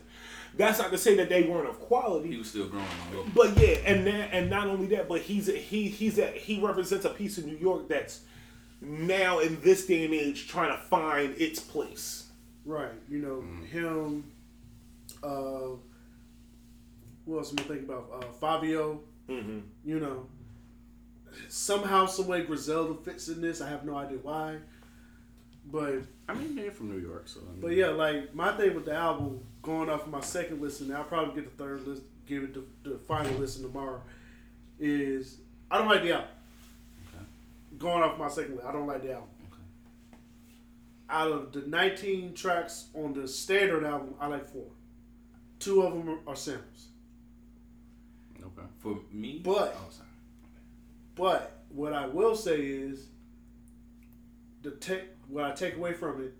[0.58, 2.32] That's not to say that they weren't of quality.
[2.32, 3.32] He was still growing on me.
[3.34, 6.60] But yeah, and that, and not only that, but he's a, he he's a, he
[6.60, 8.22] represents a piece of New York that's
[8.82, 12.28] now in this day and age trying to find its place.
[12.66, 12.92] Right.
[13.10, 14.32] You know, him,
[15.24, 15.78] uh,
[17.26, 18.10] what else am I thinking about?
[18.14, 19.00] Uh, Fivio.
[19.30, 19.60] Mm-hmm.
[19.86, 20.26] You know,
[21.48, 23.62] somehow, some way, Griselda fits in this.
[23.62, 24.58] I have no idea why.
[25.66, 27.40] But I mean, they're from New York, so.
[27.42, 30.62] I mean, but yeah, like my thing with the album, going off of my second
[30.62, 34.02] listen, I'll probably get the third list, give it the, the final listen tomorrow.
[34.80, 35.38] Is
[35.70, 36.30] I don't like the album.
[37.14, 37.26] Okay.
[37.78, 39.30] Going off my second list, I don't like the album.
[39.52, 40.18] Okay.
[41.10, 44.66] Out of the 19 tracks on the standard album, I like four.
[45.60, 46.88] Two of them are, samples.
[48.40, 48.68] Okay.
[48.80, 50.08] For me, But- oh, sorry.
[51.14, 53.06] But what I will say is,
[54.64, 56.34] the take what I take away from it,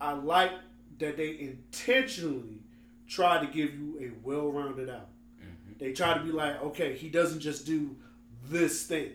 [0.00, 0.50] I like
[0.98, 2.60] that they intentionally
[3.08, 5.06] try to give you a well-rounded album.
[5.40, 5.72] Mm-hmm.
[5.78, 7.96] They try to be like, okay, he doesn't just do
[8.48, 9.12] this thing.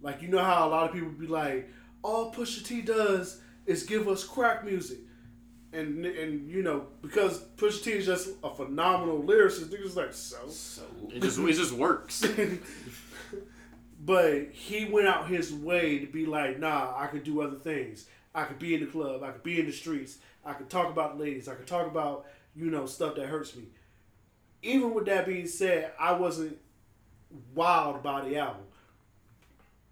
[0.00, 1.70] Like you know how a lot of people be like,
[2.02, 4.98] all Pusha T does is give us crack music.
[5.70, 10.48] And, and you know because Pusha T is just a phenomenal lyricist, niggas like so.
[10.48, 12.24] So It just it just works.
[14.08, 18.06] But he went out his way to be like, nah, I could do other things.
[18.34, 19.22] I could be in the club.
[19.22, 20.16] I could be in the streets.
[20.46, 21.46] I could talk about ladies.
[21.46, 22.24] I could talk about,
[22.56, 23.64] you know, stuff that hurts me.
[24.62, 26.56] Even with that being said, I wasn't
[27.54, 28.62] wild about the album.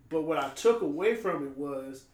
[0.08, 2.04] But what I took away from it was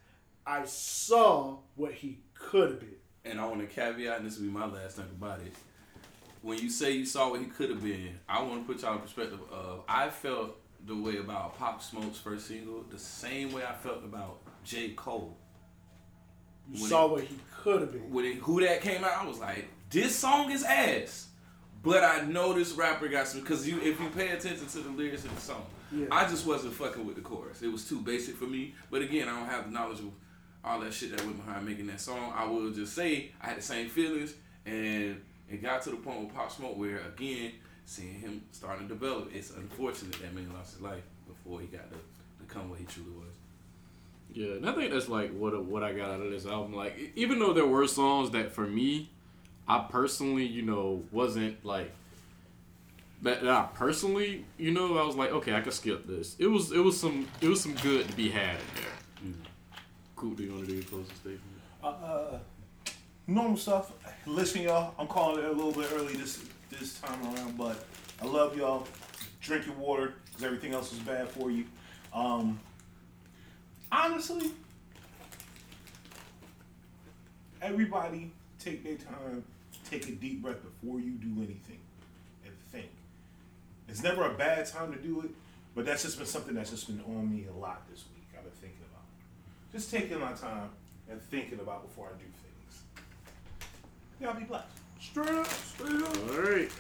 [0.45, 2.97] I saw what he could have been.
[3.25, 5.55] And I want to caveat, and this will be my last thing about it.
[6.41, 8.95] When you say you saw what he could have been, I want to put y'all
[8.95, 10.57] in perspective of I felt
[10.87, 14.91] the way about Pop Smoke's first single, the same way I felt about J.
[14.91, 15.37] Cole.
[16.71, 18.11] You When saw it- what he could have been.
[18.13, 21.29] When it, who that came out, I was like, this song is ass.
[21.83, 24.91] But I know this rapper got some because you if you pay attention to the
[24.91, 26.07] lyrics of the song, Yeah.
[26.13, 27.61] I just wasn't fucking with the chorus.
[27.63, 28.75] It was too basic for me.
[28.89, 30.13] But again, I don't have the knowledge of
[30.65, 32.33] all that shit that went behind making that song.
[32.37, 34.33] I will just say I had the same feelings,
[34.65, 35.21] and
[35.51, 37.51] it got to the point with Pop Smoke where again
[37.87, 39.31] seeing him starting to develop.
[39.35, 41.97] It's unfortunate that man lost his life before he got to
[42.45, 43.35] become what he truly was.
[44.35, 46.75] Yeah, and I think that's like what what I got out of this album.
[46.75, 49.11] Like, even though there were songs that for me,
[49.69, 51.93] I personally, you know, wasn't like
[53.23, 53.43] that.
[53.43, 56.37] that I personally, you know, I was like, okay, I could skip this.
[56.39, 58.93] It was it was some it was some good to be had in there.
[60.17, 60.35] Cool.
[60.35, 61.43] Do you want to do your closing statement?
[61.83, 62.39] Uh, uh,
[63.27, 63.91] normal stuff.
[64.25, 64.95] Listen, y'all.
[64.99, 66.45] I'm calling it a little bit early this
[66.79, 67.85] this time around, but
[68.21, 68.87] I love y'all.
[69.41, 71.65] Drink your water because everything else is bad for you.
[72.15, 72.61] Um,
[73.91, 74.53] honestly,
[77.61, 79.45] everybody take their time,
[79.91, 81.81] take a deep breath before you do anything,
[82.45, 82.91] and think.
[83.89, 85.31] It's never a bad time to do it,
[85.75, 88.27] but that's just been something that's just been on me a lot this week.
[88.37, 89.05] I've been thinking about
[89.73, 90.71] just taking my time
[91.11, 92.83] and thinking about before I do things.
[94.21, 94.82] Y'all be blessed.
[95.03, 96.17] Straight up, straight up.
[96.31, 96.71] All right.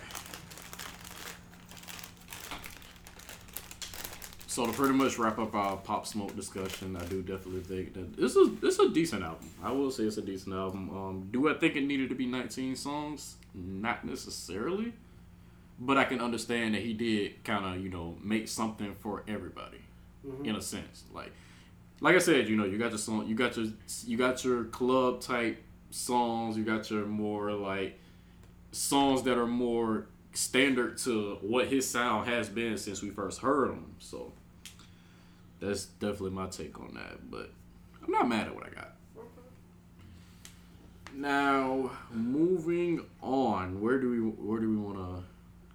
[4.46, 8.16] So to pretty much wrap up our pop smoke discussion, I do definitely think that
[8.16, 9.50] this is this is a decent album.
[9.62, 10.90] I will say it's a decent album.
[10.90, 13.36] Um, do I think it needed to be 19 songs?
[13.54, 14.92] Not necessarily,
[15.80, 19.80] but I can understand that he did kind of you know make something for everybody
[20.44, 21.04] in a sense.
[21.12, 21.32] Like
[22.00, 23.66] like I said, you know, you got your song, you got your
[24.06, 25.60] you got your club type
[25.90, 27.98] songs, you got your more like
[28.72, 33.70] songs that are more standard to what his sound has been since we first heard
[33.70, 33.94] him.
[33.98, 34.32] So
[35.60, 37.30] that's definitely my take on that.
[37.30, 37.50] But
[38.04, 38.92] I'm not mad at what I got.
[41.14, 45.24] Now moving on, where do we where do we want to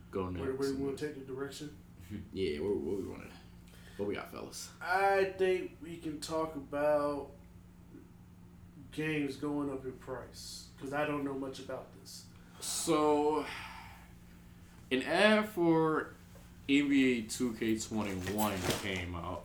[0.10, 0.42] go next?
[0.42, 1.70] Where, where we want to take the direction?
[2.34, 3.28] Yeah, where, where we want to?
[3.98, 4.70] What we got, fellas?
[4.82, 7.32] I think we can talk about
[8.94, 12.24] games going up in price because I don't know much about this.
[12.60, 13.46] So,
[14.92, 16.14] an ad for
[16.68, 19.44] NBA 2K21 came out,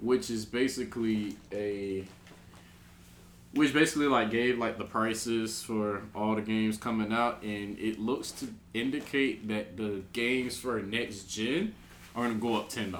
[0.00, 2.06] which is basically a
[3.52, 7.98] which basically like gave like the prices for all the games coming out and it
[7.98, 11.74] looks to indicate that the games for next gen
[12.14, 12.96] are going to go up $10.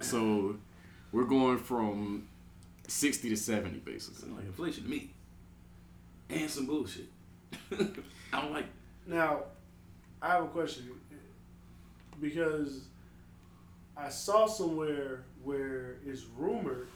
[0.00, 0.56] so,
[1.10, 2.28] we're going from
[2.86, 4.30] 60 to 70 basically.
[4.30, 5.10] Like inflation to me.
[6.30, 7.06] And some bullshit.
[8.32, 8.66] I don't like
[9.06, 9.44] Now,
[10.20, 10.90] I have a question
[12.20, 12.82] because
[13.96, 16.88] I saw somewhere where it's rumored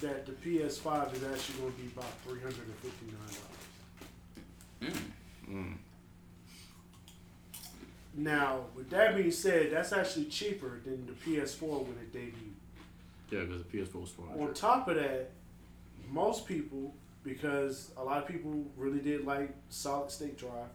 [0.00, 5.02] that the PS5 is actually going to be about three hundred and fifty nine dollars.
[5.50, 5.74] Mm.
[8.14, 12.52] Now, with that being said, that's actually cheaper than the PS4 when it debuted.
[13.30, 14.42] Yeah, because the PS4 was 400.
[14.48, 15.30] On top of that,
[16.10, 16.94] most people,
[17.28, 20.70] because a lot of people really did like solid state drive,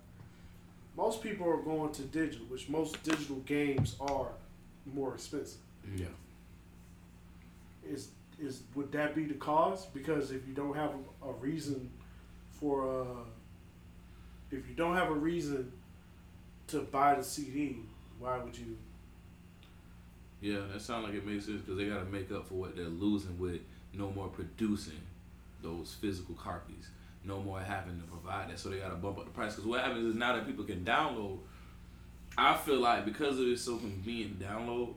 [0.95, 4.27] most people are going to digital, which most digital games are
[4.93, 5.59] more expensive.
[5.95, 6.05] Yeah.
[7.85, 9.87] Is is would that be the cause?
[9.87, 10.91] Because if you don't have
[11.23, 11.89] a, a reason
[12.51, 13.23] for uh,
[14.51, 15.71] if you don't have a reason
[16.67, 17.77] to buy the CD,
[18.19, 18.77] why would you?
[20.39, 22.75] Yeah, that sounds like it makes sense because they got to make up for what
[22.75, 23.61] they're losing with
[23.93, 24.99] no more producing
[25.63, 26.89] those physical copies,
[27.23, 28.59] no more having to provide that.
[28.59, 29.55] So they got to bump up the price.
[29.55, 31.39] Because what happens is now that people can download,
[32.37, 34.93] I feel like because it is so convenient to download,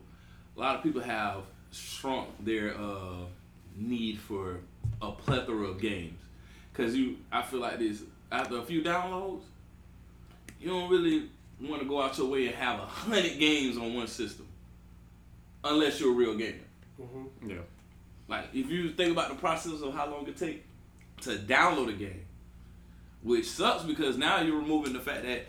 [0.55, 3.25] a lot of people have shrunk their uh,
[3.75, 4.59] need for
[5.01, 6.19] a plethora of games.
[6.71, 9.41] Because you, I feel like this after a few downloads,
[10.59, 11.29] you don't really
[11.61, 14.47] want to go out your way and have a hundred games on one system
[15.63, 16.57] unless you're a real gamer.
[17.01, 17.49] Mm-hmm.
[17.49, 17.57] Yeah.
[18.27, 20.65] Like if you think about the process of how long it take
[21.21, 22.25] to download a game,
[23.23, 25.45] which sucks because now you're removing the fact that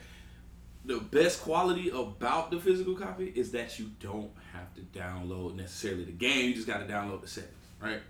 [0.85, 6.05] the best quality about the physical copy is that you don't have to download necessarily
[6.05, 6.49] the game.
[6.49, 8.01] You just got to download the settings, right?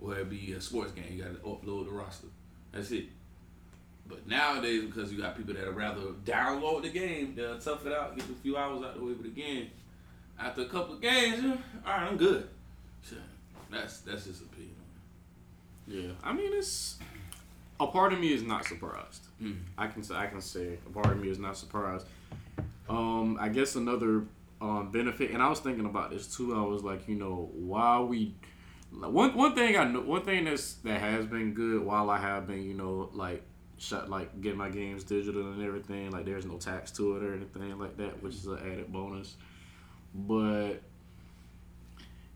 [0.00, 2.26] Or it be a sports game, you got to upload the roster.
[2.72, 3.06] That's it.
[4.06, 8.16] But nowadays, because you got people that rather download the game, they'll tough it out,
[8.16, 9.12] get a few hours out the way.
[9.12, 9.70] But again,
[10.38, 11.44] after a couple of games,
[11.86, 12.48] all right, I'm good.
[13.02, 13.16] So
[13.70, 14.74] that's that's just opinion.
[15.86, 16.12] Yeah.
[16.22, 16.98] I mean, it's
[17.78, 19.26] a part of me is not surprised.
[19.42, 19.58] Mm.
[19.76, 22.06] I can say I can say a part of me is not surprised.
[22.88, 24.24] Um, I guess another
[24.60, 26.54] um, benefit, and I was thinking about this too.
[26.54, 28.34] I was like, you know, while we
[28.92, 32.46] one one thing I know, one thing that's that has been good while I have
[32.46, 33.42] been, you know, like
[33.78, 36.10] shut like getting my games digital and everything.
[36.10, 39.36] Like there's no tax to it or anything like that, which is an added bonus.
[40.14, 40.82] But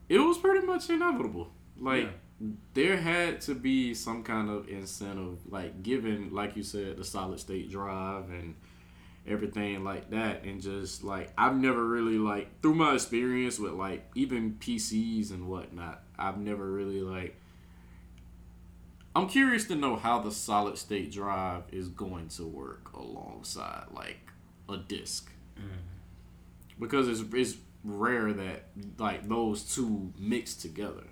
[0.09, 1.51] it was pretty much inevitable.
[1.79, 2.11] Like
[2.75, 7.41] there had to be some kind of incentive, like given, like you said, the solid
[7.41, 8.55] state drive and
[9.27, 14.11] everything like that, and just like I've never really like through my experience with like
[14.15, 17.41] even PCs and whatnot, I've never really like.
[19.17, 24.19] I'm curious to know how the solid state drive is going to work alongside like
[24.69, 25.69] a disk mm-hmm.
[26.81, 28.65] because it's it's rare that
[28.99, 31.05] like those two mix together.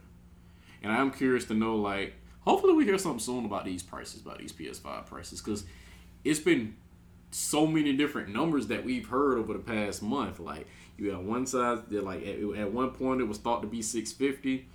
[0.82, 4.38] And I'm curious to know like hopefully we hear something soon about these prices, about
[4.38, 5.64] these PS5 prices cuz
[6.24, 6.76] it's been
[7.30, 10.40] so many different numbers that we've heard over the past month.
[10.40, 10.66] Like
[10.96, 13.82] you had one side that like at, at one point it was thought to be
[13.82, 14.66] 650,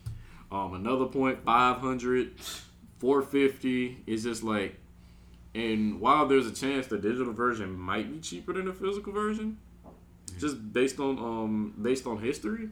[0.51, 2.39] um another point 500,
[2.99, 4.03] 450.
[4.05, 4.77] It's just like
[5.55, 9.57] and while there's a chance the digital version might be cheaper than the physical version,
[10.39, 12.69] just based on um based on history,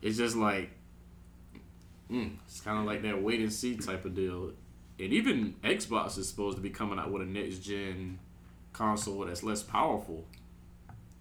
[0.00, 0.70] it's just like
[2.10, 4.52] mm, it's kind of like that wait and see type of deal.
[4.98, 8.18] And even Xbox is supposed to be coming out with a next gen
[8.72, 10.24] console that's less powerful,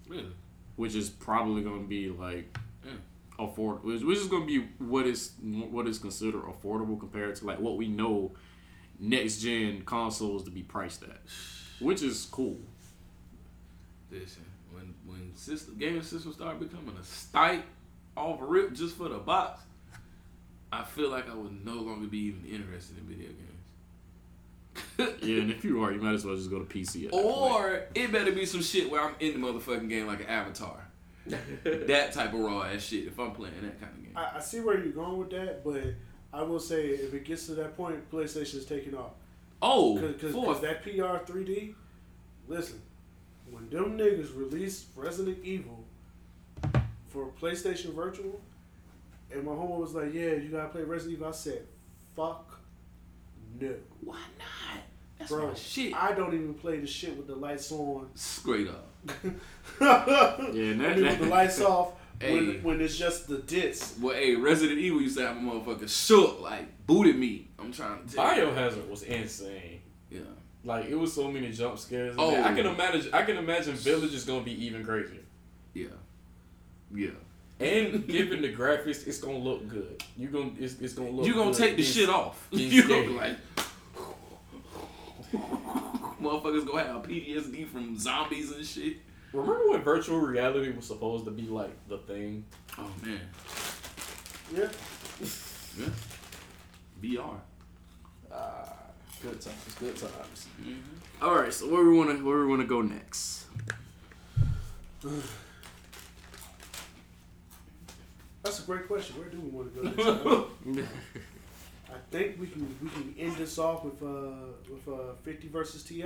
[0.08, 0.28] Really?
[0.76, 2.92] which is probably going to be like Yeah.
[3.40, 7.46] afford, which, which is going to be what is what is considered affordable compared to
[7.46, 8.32] like what we know
[9.00, 11.22] next gen consoles to be priced at,
[11.80, 12.60] which is cool.
[14.12, 14.44] Listen,
[15.22, 17.64] when when system gaming systems start becoming a stike
[18.18, 19.62] off rip just for the box,
[20.72, 23.48] I feel like I would no longer be even interested in video games.
[25.22, 27.08] Yeah, and if you are, you might as well just go to PC.
[27.08, 27.14] At.
[27.14, 30.88] Or it better be some shit where I'm in the motherfucking game like an avatar.
[31.64, 34.14] that type of raw ass shit if I'm playing that kind of game.
[34.16, 35.84] I, I see where you're going with that, but
[36.34, 39.12] I will say if it gets to that point, PlayStation is taking off.
[39.62, 41.74] Oh, Because for- that PR 3D,
[42.48, 42.82] listen,
[43.52, 45.84] when them niggas released Resident Evil
[47.10, 48.42] for PlayStation Virtual,
[49.32, 51.68] and my homie was like, "Yeah, you gotta play Resident Evil," I said,
[52.16, 52.60] "Fuck
[53.60, 54.84] no, why not?
[55.20, 55.48] That's bro.
[55.50, 55.94] my shit.
[55.94, 58.10] I don't even play the shit with the lights on.
[58.16, 58.88] Straight up.
[59.24, 59.34] yeah,
[59.82, 62.36] and I that- with the lights off Hey.
[62.36, 63.96] when, when it's just the disc.
[64.00, 67.48] Well, hey, Resident Evil used to have a motherfucker shook, like booted me.
[67.58, 68.44] I'm trying to tell you.
[68.44, 69.82] Biohazard was insane.
[70.12, 70.20] Yeah.
[70.64, 72.16] Like it was so many jump scares.
[72.18, 72.36] Oh.
[72.36, 72.74] I can oh.
[72.74, 73.14] imagine.
[73.14, 75.22] I can imagine Village is gonna be even crazier.
[75.74, 75.88] Yeah.
[76.94, 77.10] Yeah.
[77.60, 80.04] And given the graphics, it's gonna look good.
[80.18, 81.26] You gonna it's, it's gonna look.
[81.26, 81.58] You gonna good.
[81.58, 82.48] take the It's- shit off.
[82.52, 83.38] You gonna be like,
[86.22, 88.98] motherfuckers gonna have PTSD from zombies and shit.
[89.34, 92.46] Remember when virtual reality was supposed to be like the thing?
[92.78, 93.20] Oh man,
[94.54, 94.70] Yeah,
[95.78, 95.86] yeah.
[97.02, 97.40] VR.
[99.22, 100.48] Good times, good times.
[101.22, 103.46] All right, so where we want to where we want to go next?
[108.42, 109.20] that's a great question.
[109.20, 110.48] Where do we want to go?
[110.66, 110.90] Next?
[111.92, 114.32] I think we can we can end this off with uh
[114.68, 116.06] with uh 50 versus Ti.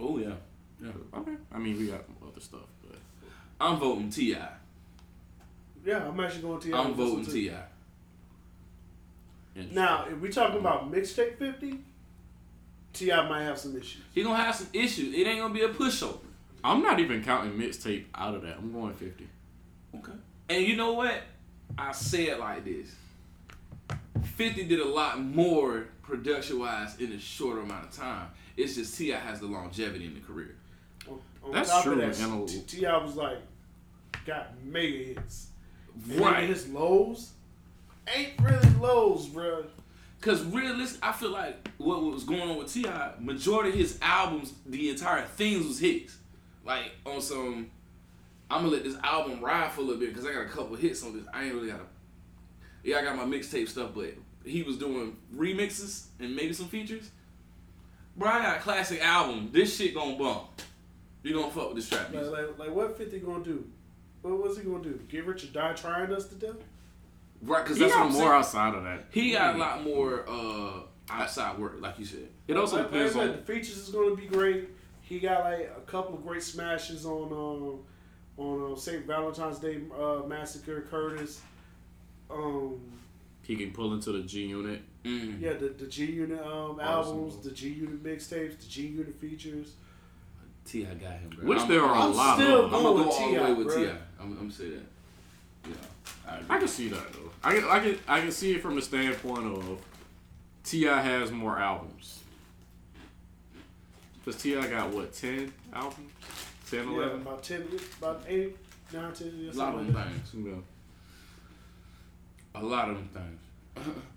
[0.00, 0.30] Oh yeah.
[0.82, 0.90] yeah.
[1.14, 1.36] Okay.
[1.52, 2.96] I mean, we got other stuff, but
[3.60, 4.38] I'm voting Ti.
[5.84, 6.72] Yeah, I'm actually going Ti.
[6.72, 7.32] I'm with this one, voting too.
[7.32, 7.54] Ti.
[9.54, 9.74] interesting.
[9.74, 11.80] Now, if we talking about mixtape 50,
[12.92, 14.02] Ti might have some issues.
[14.14, 15.14] He gonna have some issues.
[15.14, 16.18] It ain't gonna be a pushover.
[16.64, 18.56] I'm not even counting mixtape out of that.
[18.58, 19.28] I'm going 50.
[19.96, 20.12] Okay.
[20.48, 21.22] And you know what?
[21.76, 22.94] I say it like this.
[24.22, 28.28] 50 did a lot more production wise in a shorter amount of time.
[28.56, 29.18] It's just T.I.
[29.18, 30.54] has the longevity in the career.
[31.52, 32.14] That's true, that,
[32.68, 33.38] Ti was like
[34.24, 35.48] got mega hits.
[36.10, 36.48] And Right.
[36.48, 37.32] His lows
[38.14, 39.64] ain't really lows, bro.
[40.22, 44.52] Cause realistic, I feel like what was going on with T.I., majority of his albums,
[44.64, 46.16] the entire things was hits.
[46.64, 47.70] Like on some,
[48.48, 50.76] I'm gonna let this album ride for a little bit because I got a couple
[50.76, 51.26] hits on this.
[51.34, 51.84] I ain't really got a,
[52.84, 54.14] yeah, I got my mixtape stuff, but
[54.44, 57.10] he was doing remixes and maybe some features.
[58.16, 59.50] Bro, I got a classic album.
[59.52, 60.50] This shit gonna bump.
[61.24, 62.32] You gonna fuck with this trap Like, music?
[62.32, 63.64] like, like what 50 gonna do?
[64.22, 65.00] What was he gonna do?
[65.08, 66.56] Get rich or die trying us to death?
[67.42, 67.62] Right?
[67.64, 69.06] Because that's what got I'm more outside of that.
[69.10, 70.80] He got a lot more uh,
[71.10, 72.28] outside work, like you said.
[72.46, 73.36] It also like, depends like on.
[73.36, 74.68] the features is gonna be great.
[75.00, 77.80] He got like a couple of great smashes on um
[78.38, 79.04] on uh, St.
[79.06, 81.42] Valentine's Day uh, Massacre, Curtis.
[82.30, 82.80] Um,
[83.42, 84.82] He can pull into the G unit.
[85.04, 85.40] Mm.
[85.40, 89.72] yeah, the, the G Unit um, albums, the G Unit mixtapes, the G Unit features.
[90.64, 91.44] Ti got him, bro.
[91.48, 92.72] Which there are a I'm lot still of.
[92.72, 93.74] I'm going gonna go all the way T.I., with.
[93.74, 93.90] Ti.
[93.90, 94.84] I'm, I'm gonna say that.
[95.68, 95.74] Yeah,
[96.28, 96.40] I.
[96.48, 97.30] I can see that though.
[97.44, 99.78] I can, I can I can see it from the standpoint of
[100.64, 102.20] Ti has more albums.
[104.24, 106.10] Cause Ti got what ten albums,
[106.70, 107.22] 10, Yeah, 11?
[107.22, 107.66] about ten,
[107.98, 108.56] about eight,
[108.92, 109.50] nine, ten.
[109.52, 110.46] A lot of them things.
[112.54, 112.60] Yeah.
[112.60, 113.38] A lot of them things.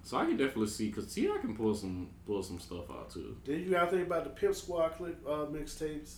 [0.03, 3.35] So I can definitely see because Ti can pull some pull some stuff out too.
[3.45, 6.17] Then you gotta think about the Pimp Squad Click uh, mixtapes.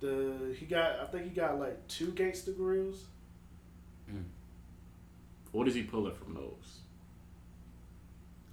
[0.00, 2.98] The he got I think he got like two Gangsta Grillz.
[5.52, 6.78] What is he pulling from those?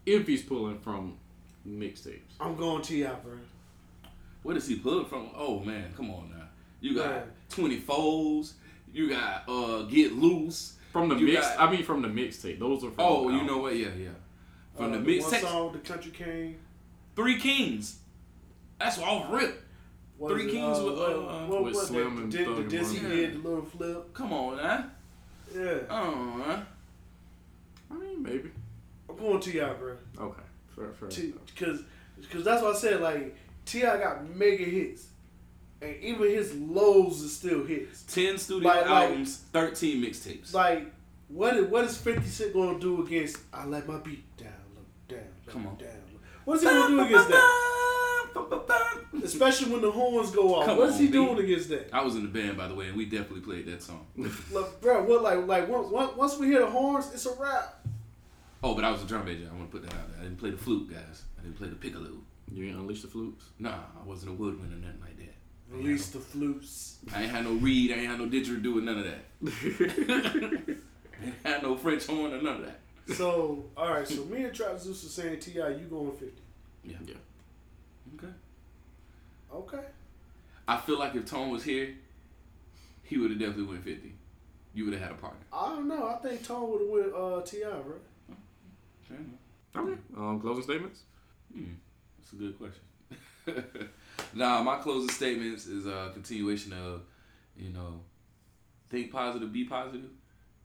[0.06, 1.18] If he's pulling from
[1.68, 2.20] mixtapes.
[2.40, 3.38] I'm going Ti, bro.
[4.44, 5.30] What is he pulling from?
[5.36, 6.44] Oh man, come on now.
[6.80, 7.24] You got Man.
[7.50, 8.54] twenty folds.
[8.94, 10.74] You got uh get loose.
[10.92, 12.60] From the You mix, got- I mean from the mixtape.
[12.60, 13.76] Those are from Oh, you know what?
[13.76, 14.10] Yeah, yeah.
[14.78, 16.58] From Uh, the mix one sex, song, the Country King.
[17.16, 18.00] Three Kings.
[18.80, 19.62] That's all rip.
[20.18, 22.46] What Three is it, Kings with, what- uh, what, with what, Slim the, and did,
[22.46, 24.14] Thug the Dizzy did the little flip.
[24.14, 24.86] Come on, now.
[25.54, 26.60] Yeah, Oh, huh?
[28.26, 28.52] I mean, maybe.
[29.10, 29.96] I'm going Ti, bro.
[30.20, 30.42] Okay,
[30.76, 31.10] fair, fair.
[31.58, 31.82] Cause,
[32.32, 33.02] cause that's what I said.
[33.02, 35.08] Like Ti got mega hits,
[35.82, 38.04] and even his lows is still hits.
[38.04, 40.54] Ten studio Like- like- albums, thirteen mixtapes.
[40.54, 40.92] Like,
[41.28, 43.38] what is what is Fifty Cent gonna do against?
[43.54, 45.78] I let my beat down, look down, look Come on.
[45.78, 45.90] down.
[46.46, 47.72] What is he gonna do against that?
[49.24, 50.66] Especially when the horns go off.
[50.66, 51.18] Come what is he on, B.
[51.18, 51.90] doing against that?
[51.94, 54.06] I was in the band, by the way, and we definitely played that song.
[54.52, 57.86] Look, bro, what like like once once- once we hear the horns, it's a wrap.
[58.66, 59.48] Oh, but I was a drum major.
[59.48, 60.22] I want to put that out there.
[60.22, 61.22] I didn't play the flute, guys.
[61.38, 62.10] I didn't play the piccolo.
[62.52, 63.46] You ain't unleash the flutes.
[63.60, 65.36] Nah, I wasn't a woodwind or nothing like that.
[65.70, 66.98] Release the flutes.
[67.14, 67.92] I ain't had no reed.
[67.92, 69.24] I ain't had no didgeridoo or none of that.
[71.22, 72.80] I ain't had no French horn or none of that.
[73.16, 74.08] So, all right.
[74.08, 76.42] So me and Trap Zeus are saying Ti, you going fifty?
[76.84, 76.96] Yeah.
[77.06, 77.14] Yeah.
[78.16, 78.34] Okay.
[79.54, 79.86] Okay.
[80.68, 81.94] I feel like if Tone was here,
[83.04, 84.12] he would have definitely went 50.
[84.74, 85.46] You would have had a partner.
[85.54, 86.08] I don't know.
[86.08, 88.02] I think Tone would have went uh, Ti, right?
[89.12, 89.22] Okay.
[90.18, 91.02] Um, closing statements.
[91.54, 91.74] Hmm,
[92.18, 93.90] that's a good question.
[94.34, 97.02] nah, my closing statements is a continuation of,
[97.56, 98.02] you know,
[98.90, 100.10] think positive, be positive,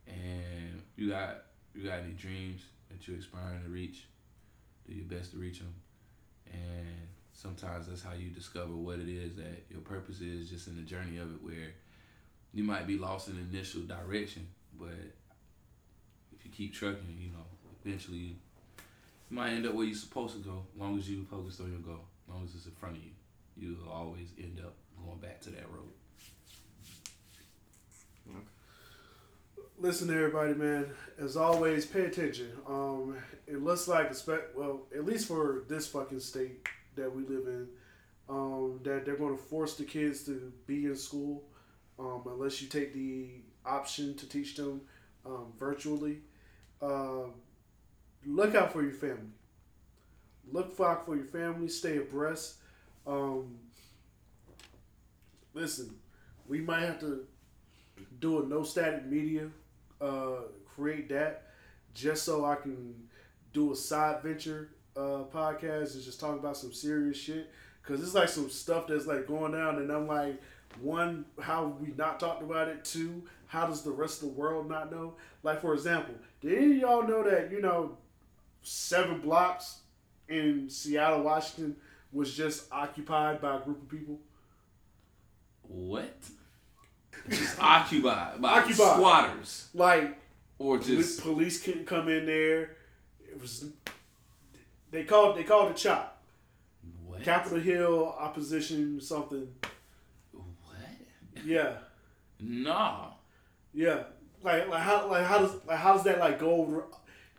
[0.06, 1.42] and you got
[1.74, 4.06] you got any dreams that you're aspiring to reach,
[4.86, 5.74] do your best to reach them,
[6.52, 10.76] and sometimes that's how you discover what it is that your purpose is, just in
[10.76, 11.74] the journey of it, where
[12.52, 14.46] you might be lost in the initial direction,
[14.78, 14.88] but
[16.34, 17.44] if you keep trucking, you know,
[17.84, 18.34] eventually you
[19.30, 22.04] might end up where you're supposed to go, long as you focus on your goal,
[22.28, 23.10] long as it's in front of you.
[23.56, 24.74] You'll always end up
[25.04, 25.92] going back to that road.
[28.28, 28.44] Okay.
[29.78, 30.90] Listen, everybody, man.
[31.18, 32.50] As always, pay attention.
[32.68, 33.16] Um,
[33.46, 36.66] it looks like, expect well, at least for this fucking state
[36.96, 37.68] that we live in,
[38.28, 41.44] um, that they're going to force the kids to be in school,
[41.98, 44.80] um, unless you take the option to teach them
[45.24, 46.18] um, virtually.
[46.82, 47.34] Um
[48.26, 49.32] look out for your family.
[50.52, 51.68] Look out for your family.
[51.68, 52.56] Stay abreast.
[53.06, 53.56] Um,
[55.54, 55.94] listen,
[56.48, 57.26] we might have to
[58.18, 59.48] do a no static media,
[60.00, 60.42] uh,
[60.74, 61.46] create that
[61.94, 62.94] just so I can
[63.52, 67.50] do a side venture uh, podcast and just talk about some serious shit.
[67.82, 70.40] Cause it's like some stuff that's like going down, and I'm like,
[70.80, 72.84] one, how we not talked about it?
[72.84, 75.14] Two, how does the rest of the world not know?
[75.42, 77.96] Like for example, did any of y'all know that you know
[78.62, 79.80] seven blocks
[80.28, 81.76] in Seattle, Washington
[82.12, 84.18] was just occupied by a group of people?
[85.62, 86.14] What?
[87.28, 88.96] Just occupied by Occupied.
[88.96, 90.18] squatters, Like
[90.58, 92.76] or just police couldn't come in there.
[93.20, 93.66] It was
[94.90, 96.20] they called they called it chop.
[97.06, 97.22] what?
[97.22, 99.46] Capitol Hill opposition something.
[100.32, 100.44] What?
[101.44, 101.74] Yeah,
[102.40, 103.10] Nah.
[103.74, 104.04] yeah.
[104.42, 106.84] Like like how like how does like how does that like go over?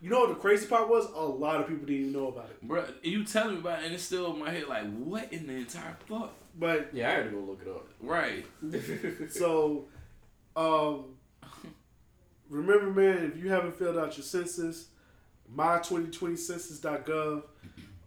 [0.01, 1.05] You know what the crazy part was?
[1.13, 2.67] A lot of people didn't even know about it.
[2.67, 4.67] Bruh, you telling me about it, and it's still in my head.
[4.67, 6.33] Like, what in the entire fuck?
[6.57, 7.87] But Yeah, I had to go look it up.
[8.01, 8.45] Right.
[9.31, 9.85] so,
[10.55, 11.17] um,
[12.49, 14.87] remember, man, if you haven't filled out your census,
[15.55, 17.43] my2020census.gov.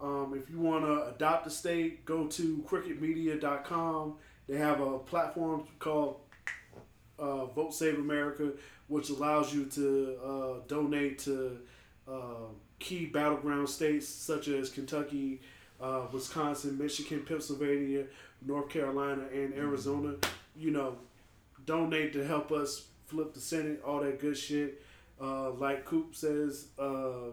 [0.00, 4.16] Um, if you want to adopt a state, go to crookedmedia.com.
[4.48, 6.20] They have a platform called
[7.18, 8.52] uh, Vote Save America,
[8.88, 11.60] which allows you to uh, donate to
[12.08, 12.46] uh,
[12.78, 15.40] key battleground states such as Kentucky,
[15.80, 18.04] uh, Wisconsin, Michigan, Pennsylvania,
[18.44, 20.16] North Carolina, and Arizona.
[20.56, 20.96] You know,
[21.66, 24.82] donate to help us flip the Senate, all that good shit.
[25.20, 27.30] Uh, like Coop says, uh,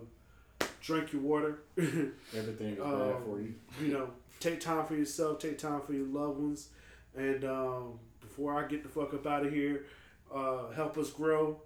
[0.82, 1.60] drink your water.
[1.78, 3.54] Everything is Um, bad for you.
[3.82, 4.10] you know,
[4.40, 6.70] take time for yourself, take time for your loved ones.
[7.16, 9.86] And um, before I get the fuck up out of here,
[10.34, 11.62] uh, help us grow,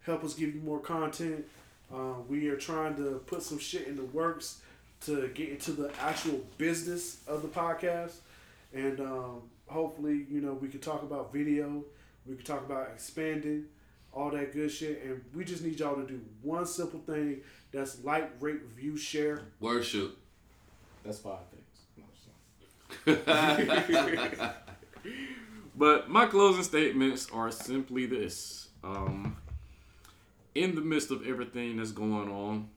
[0.00, 1.44] help us give you more content.
[1.92, 4.60] Uh, we are trying to put some shit in the works
[5.02, 8.14] to get into the actual business of the podcast.
[8.72, 11.84] And um, hopefully, you know, we can talk about video,
[12.26, 13.64] we can talk about expanding,
[14.12, 15.02] all that good shit.
[15.04, 17.40] And we just need y'all to do one simple thing
[17.72, 19.42] that's like, rate, review, share.
[19.60, 20.16] Worship.
[21.04, 22.06] That's five things.
[23.06, 24.48] No,
[25.74, 28.68] But my closing statements are simply this.
[28.84, 29.36] Um,
[30.54, 32.68] in the midst of everything that's going on,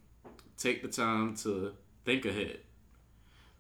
[0.57, 1.73] take the time to
[2.05, 2.59] think ahead.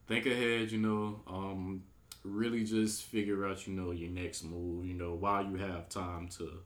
[0.07, 1.83] Think ahead, you know, um,
[2.23, 6.27] really just figure out, you know, your next move, you know, while you have time
[6.37, 6.59] to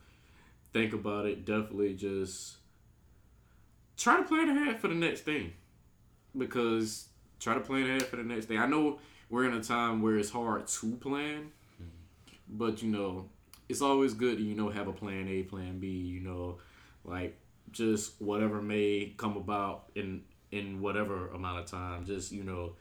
[0.73, 1.45] think about it.
[1.45, 2.57] Definitely just
[3.97, 5.53] try to plan ahead for the next thing.
[6.37, 7.07] Because
[7.39, 8.57] try to plan ahead for the next thing.
[8.57, 11.51] I know we're in a time where it's hard to plan,
[12.47, 13.29] but you know,
[13.67, 16.57] it's always good to, you know, have a plan A, plan B, you know,
[17.09, 17.37] like
[17.71, 22.05] just whatever may come about in in whatever amount of time.
[22.05, 22.73] Just, you know,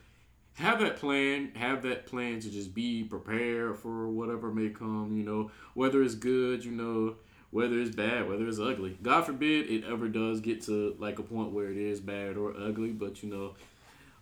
[0.54, 5.22] have that plan, have that plan to just be prepared for whatever may come, you
[5.22, 7.16] know, whether it's good, you know,
[7.50, 8.98] whether it's bad, whether it's ugly.
[9.02, 12.54] God forbid it ever does get to like a point where it is bad or
[12.56, 13.54] ugly, but you know,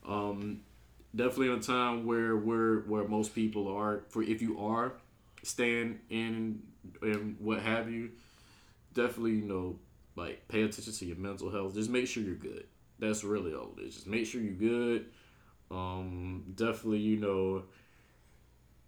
[0.07, 0.61] um,
[1.15, 4.93] definitely in a time where we're where most people are for if you are
[5.43, 6.63] staying in
[7.03, 8.11] and what have you,
[8.95, 9.79] definitely you know
[10.17, 11.75] like pay attention to your mental health.
[11.75, 12.65] Just make sure you're good.
[12.99, 13.95] That's really all it is.
[13.95, 15.07] Just make sure you're good.
[15.71, 17.65] Um, definitely you know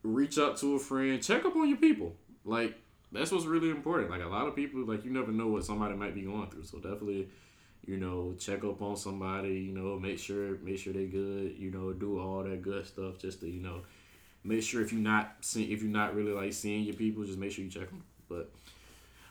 [0.03, 2.14] reach out to a friend, check up on your people.
[2.45, 2.76] Like
[3.12, 4.11] that's what's really important.
[4.11, 6.64] Like a lot of people, like you never know what somebody might be going through.
[6.64, 7.29] So definitely,
[7.87, 9.55] you know, check up on somebody.
[9.55, 11.57] You know, make sure make sure they're good.
[11.59, 13.83] You know, do all that good stuff just to you know
[14.45, 17.39] make sure if you're not see, if you're not really like seeing your people, just
[17.39, 18.05] make sure you check them.
[18.29, 18.51] But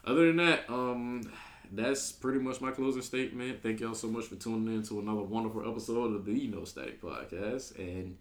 [0.06, 1.30] other than that, um,
[1.72, 3.62] that's pretty much my closing statement.
[3.64, 7.02] Thank y'all so much for tuning in to another wonderful episode of the No Static
[7.02, 7.78] Podcast.
[7.78, 8.18] And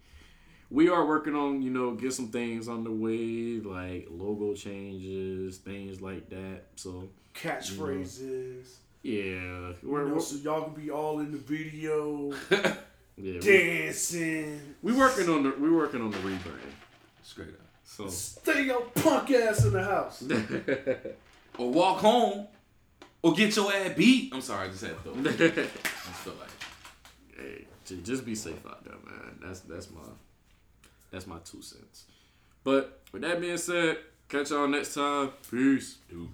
[0.69, 5.57] we are working on, you know, get some things on the way, like logo changes,
[5.57, 6.61] things like that.
[6.75, 8.67] So Catchphrases.
[9.03, 12.75] yeah, You we're, know, we're so y'all can be all in the video, yeah,
[13.17, 14.59] we, dancing.
[14.81, 16.73] we working on the we working on the rebrand.
[17.23, 17.53] Straight up.
[17.83, 20.23] So Stay your punk ass in the house.
[21.59, 22.45] Or walk home.
[23.27, 24.33] Or get your ass beat.
[24.33, 25.27] I'm sorry, I just had to throw it.
[25.57, 26.49] I just like
[27.35, 27.65] hey,
[28.03, 29.37] just be safe out there, man.
[29.41, 29.99] That's that's my
[31.11, 32.05] that's my two cents.
[32.63, 33.97] But with that being said,
[34.29, 35.31] catch y'all next time.
[35.51, 35.97] Peace.
[36.09, 36.29] dude.